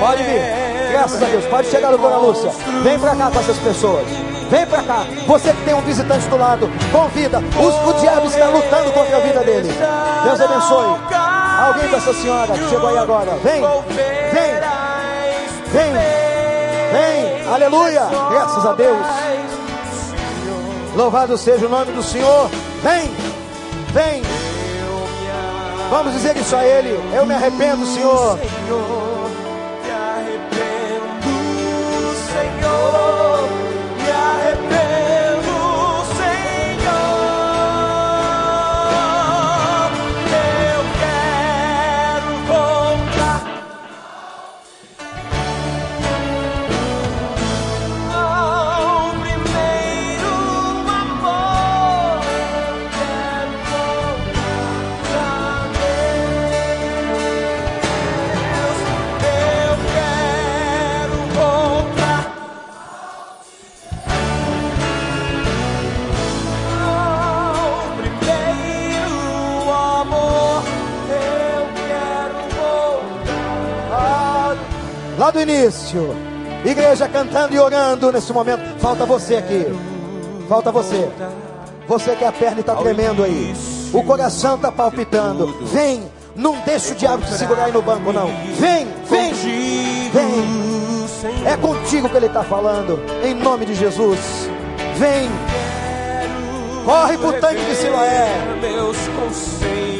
[0.00, 0.67] Pode vir.
[0.90, 1.44] Graças a Deus.
[1.46, 2.50] Pode chegar, doutora Lúcia.
[2.82, 4.06] Vem para cá com essas pessoas.
[4.50, 5.06] Vem para cá.
[5.26, 7.38] Você que tem um visitante do lado, convida.
[7.38, 9.68] O, o diabo está lutando contra a vida dele.
[10.24, 10.96] Deus abençoe.
[11.66, 13.32] Alguém dessa senhora que chegou aí agora.
[13.42, 14.54] Vem, vem,
[15.72, 15.92] vem,
[16.92, 17.52] vem.
[17.52, 18.02] Aleluia.
[18.30, 19.06] Graças a Deus.
[20.94, 22.50] Louvado seja o nome do Senhor.
[22.82, 23.10] Vem,
[23.92, 24.22] vem.
[25.90, 26.98] Vamos dizer isso a Ele.
[27.14, 28.38] Eu me arrependo, Senhor.
[32.80, 33.17] Oh.
[75.30, 76.14] Do início.
[76.64, 78.78] Igreja cantando e orando nesse momento.
[78.78, 79.66] Falta você aqui.
[80.48, 81.08] Falta você.
[81.86, 83.54] Você que a perna está tremendo aí.
[83.92, 85.46] O coração está palpitando.
[85.62, 86.02] Vem.
[86.34, 88.28] Não deixe o diabo te segurar aí no banco, não.
[88.58, 89.32] Vem, vem,
[90.12, 91.44] vem.
[91.44, 93.00] É contigo que ele está falando.
[93.24, 94.20] Em nome de Jesus.
[94.96, 95.28] Vem.
[96.84, 98.28] Corre pro tanque de Siloé.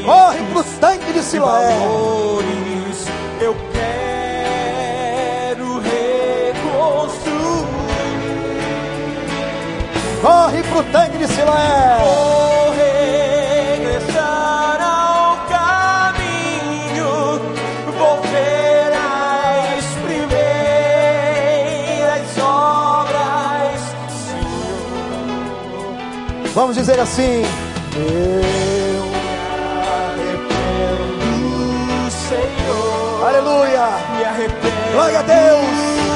[0.05, 1.77] Corre pro tanque de Siloé.
[3.41, 3.57] Eu
[10.21, 11.99] Corre pro tanque de Siloé.
[12.01, 12.73] Vou
[13.77, 17.13] regressar ao caminho.
[17.97, 20.39] Vou ver as primeiras
[22.39, 23.81] obras.
[24.27, 25.23] Senhor.
[26.55, 27.45] Vamos dizer assim.
[27.95, 29.19] Eu me
[30.99, 33.29] arrependo, Senhor.
[33.29, 33.87] Aleluia.
[34.17, 34.93] Me arrependo.
[34.93, 36.08] Glória a Deus.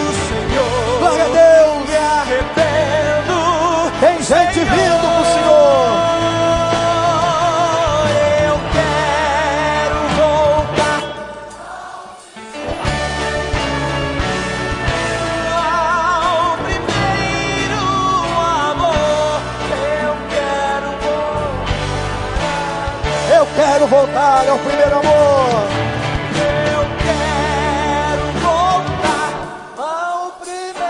[23.92, 25.68] voltar é ao primeiro amor.
[26.34, 29.32] Eu quero voltar
[29.76, 30.80] ao primeiro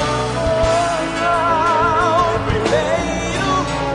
[0.00, 0.54] amor.
[1.22, 3.50] Ao primeiro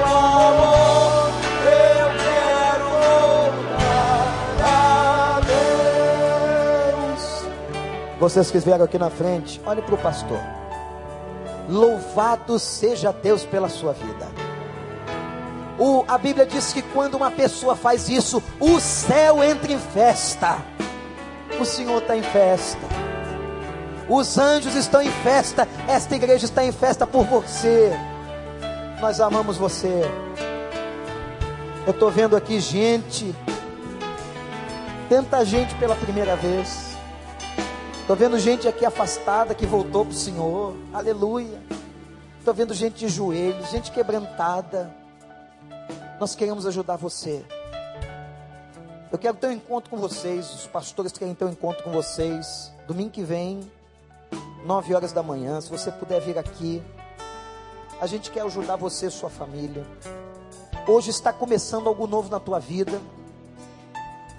[0.05, 1.31] amor.
[1.65, 2.85] Eu quero
[3.71, 4.27] voltar
[4.63, 5.41] a
[7.01, 7.23] Deus.
[8.19, 10.39] Vocês que vieram aqui na frente, olhe para o pastor.
[11.67, 14.38] Louvado seja Deus pela sua vida.
[15.79, 20.57] O, a Bíblia diz que quando uma pessoa faz isso, o céu entra em festa.
[21.57, 22.85] O Senhor está em festa.
[24.09, 25.65] Os anjos estão em festa.
[25.87, 27.93] Esta igreja está em festa por você.
[28.99, 30.01] Nós amamos você.
[31.87, 33.33] Eu estou vendo aqui gente,
[35.07, 36.97] tanta gente pela primeira vez.
[38.01, 40.75] Estou vendo gente aqui afastada que voltou para o Senhor.
[40.93, 41.61] Aleluia.
[42.37, 44.98] Estou vendo gente de joelhos, gente quebrantada.
[46.19, 47.45] Nós queremos ajudar você.
[49.09, 50.53] Eu quero ter um encontro com vocês.
[50.53, 52.73] Os pastores querem ter um encontro com vocês.
[52.85, 53.71] Domingo que vem,
[54.65, 55.61] nove horas da manhã.
[55.61, 56.83] Se você puder vir aqui,
[58.01, 59.87] a gente quer ajudar você e sua família.
[60.85, 62.99] Hoje está começando algo novo na tua vida.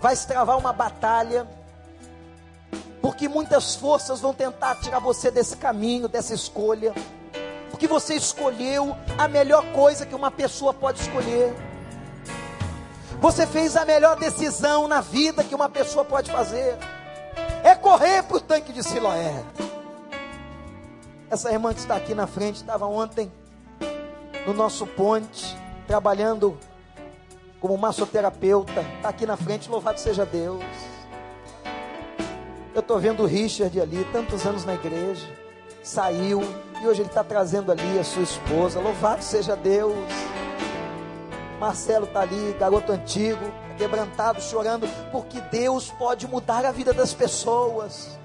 [0.02, 1.48] Vai se travar uma batalha.
[3.00, 6.92] Porque muitas forças vão tentar tirar você desse caminho, dessa escolha.
[7.70, 11.69] Porque você escolheu a melhor coisa que uma pessoa pode escolher.
[13.20, 16.78] Você fez a melhor decisão na vida que uma pessoa pode fazer.
[17.62, 19.44] É correr para o tanque de Siloé.
[21.30, 23.30] Essa irmã que está aqui na frente estava ontem
[24.46, 25.54] no nosso ponte,
[25.86, 26.58] trabalhando
[27.60, 28.80] como massoterapeuta.
[28.96, 30.64] Está aqui na frente, louvado seja Deus.
[32.74, 35.28] Eu estou vendo o Richard ali, tantos anos na igreja.
[35.82, 36.40] Saiu
[36.82, 38.80] e hoje ele está trazendo ali a sua esposa.
[38.80, 39.94] Louvado seja Deus.
[41.60, 48.18] Marcelo está ali, garoto antigo, quebrantado, chorando, porque Deus pode mudar a vida das pessoas.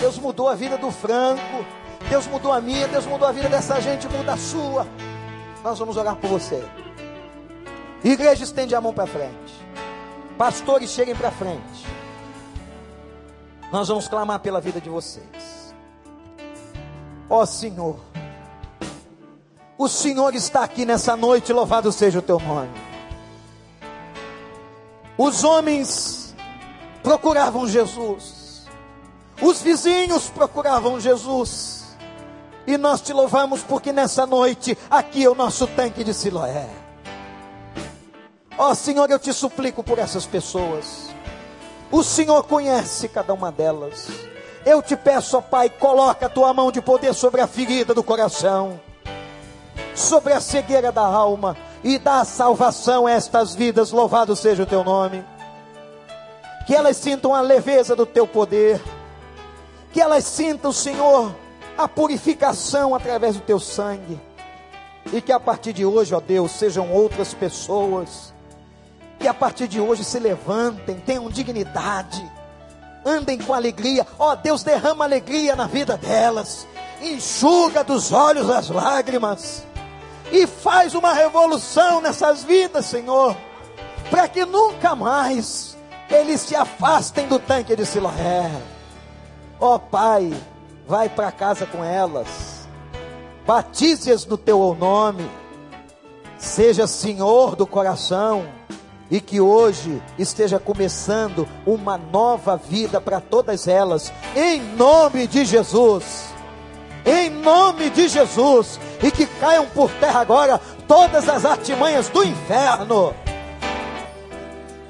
[0.00, 1.66] Deus mudou a vida do Franco,
[2.08, 4.86] Deus mudou a minha, Deus mudou a vida dessa gente, muda a sua.
[5.62, 6.64] Nós vamos orar por você.
[8.02, 9.66] Igreja, estende a mão para frente.
[10.38, 11.86] Pastores, cheguem para frente.
[13.70, 15.74] Nós vamos clamar pela vida de vocês.
[17.28, 18.00] Ó oh, Senhor,
[19.78, 22.70] o Senhor está aqui nessa noite, louvado seja o teu nome.
[25.18, 26.34] Os homens
[27.02, 28.66] procuravam Jesus,
[29.40, 31.96] os vizinhos procuravam Jesus,
[32.66, 36.68] e nós te louvamos porque nessa noite, aqui é o nosso tanque de Siloé.
[38.58, 41.10] Ó oh, Senhor, eu te suplico por essas pessoas,
[41.90, 44.08] o Senhor conhece cada uma delas.
[44.64, 48.02] Eu te peço, ó Pai, coloca a tua mão de poder sobre a ferida do
[48.02, 48.80] coração
[49.96, 54.84] sobre a cegueira da alma e dá salvação a estas vidas, louvado seja o teu
[54.84, 55.24] nome.
[56.66, 58.80] Que elas sintam a leveza do teu poder,
[59.92, 61.34] que elas sintam, Senhor,
[61.78, 64.20] a purificação através do teu sangue,
[65.12, 68.34] e que a partir de hoje, ó Deus, sejam outras pessoas,
[69.18, 72.28] que a partir de hoje se levantem, tenham dignidade,
[73.04, 76.66] andem com alegria, ó Deus, derrama alegria na vida delas,
[77.00, 79.64] enxuga dos olhos as lágrimas,
[80.30, 83.36] e faz uma revolução nessas vidas, Senhor,
[84.10, 85.76] para que nunca mais
[86.10, 88.50] eles se afastem do tanque de Siloé.
[89.60, 90.32] Ó oh, Pai,
[90.86, 92.68] vai para casa com elas,
[93.46, 95.28] batize-as no teu nome,
[96.38, 98.46] seja Senhor do coração,
[99.10, 106.35] e que hoje esteja começando uma nova vida para todas elas, em nome de Jesus
[107.06, 113.14] em nome de Jesus, e que caiam por terra agora todas as artimanhas do inferno.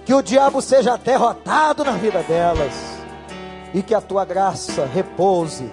[0.07, 2.73] Que o diabo seja derrotado na vida delas,
[3.75, 5.71] e que a tua graça repouse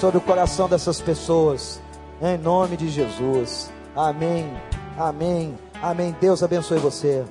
[0.00, 1.80] sobre o coração dessas pessoas,
[2.20, 3.70] em nome de Jesus.
[3.94, 4.52] Amém,
[4.98, 6.16] amém, amém.
[6.20, 7.24] Deus abençoe você.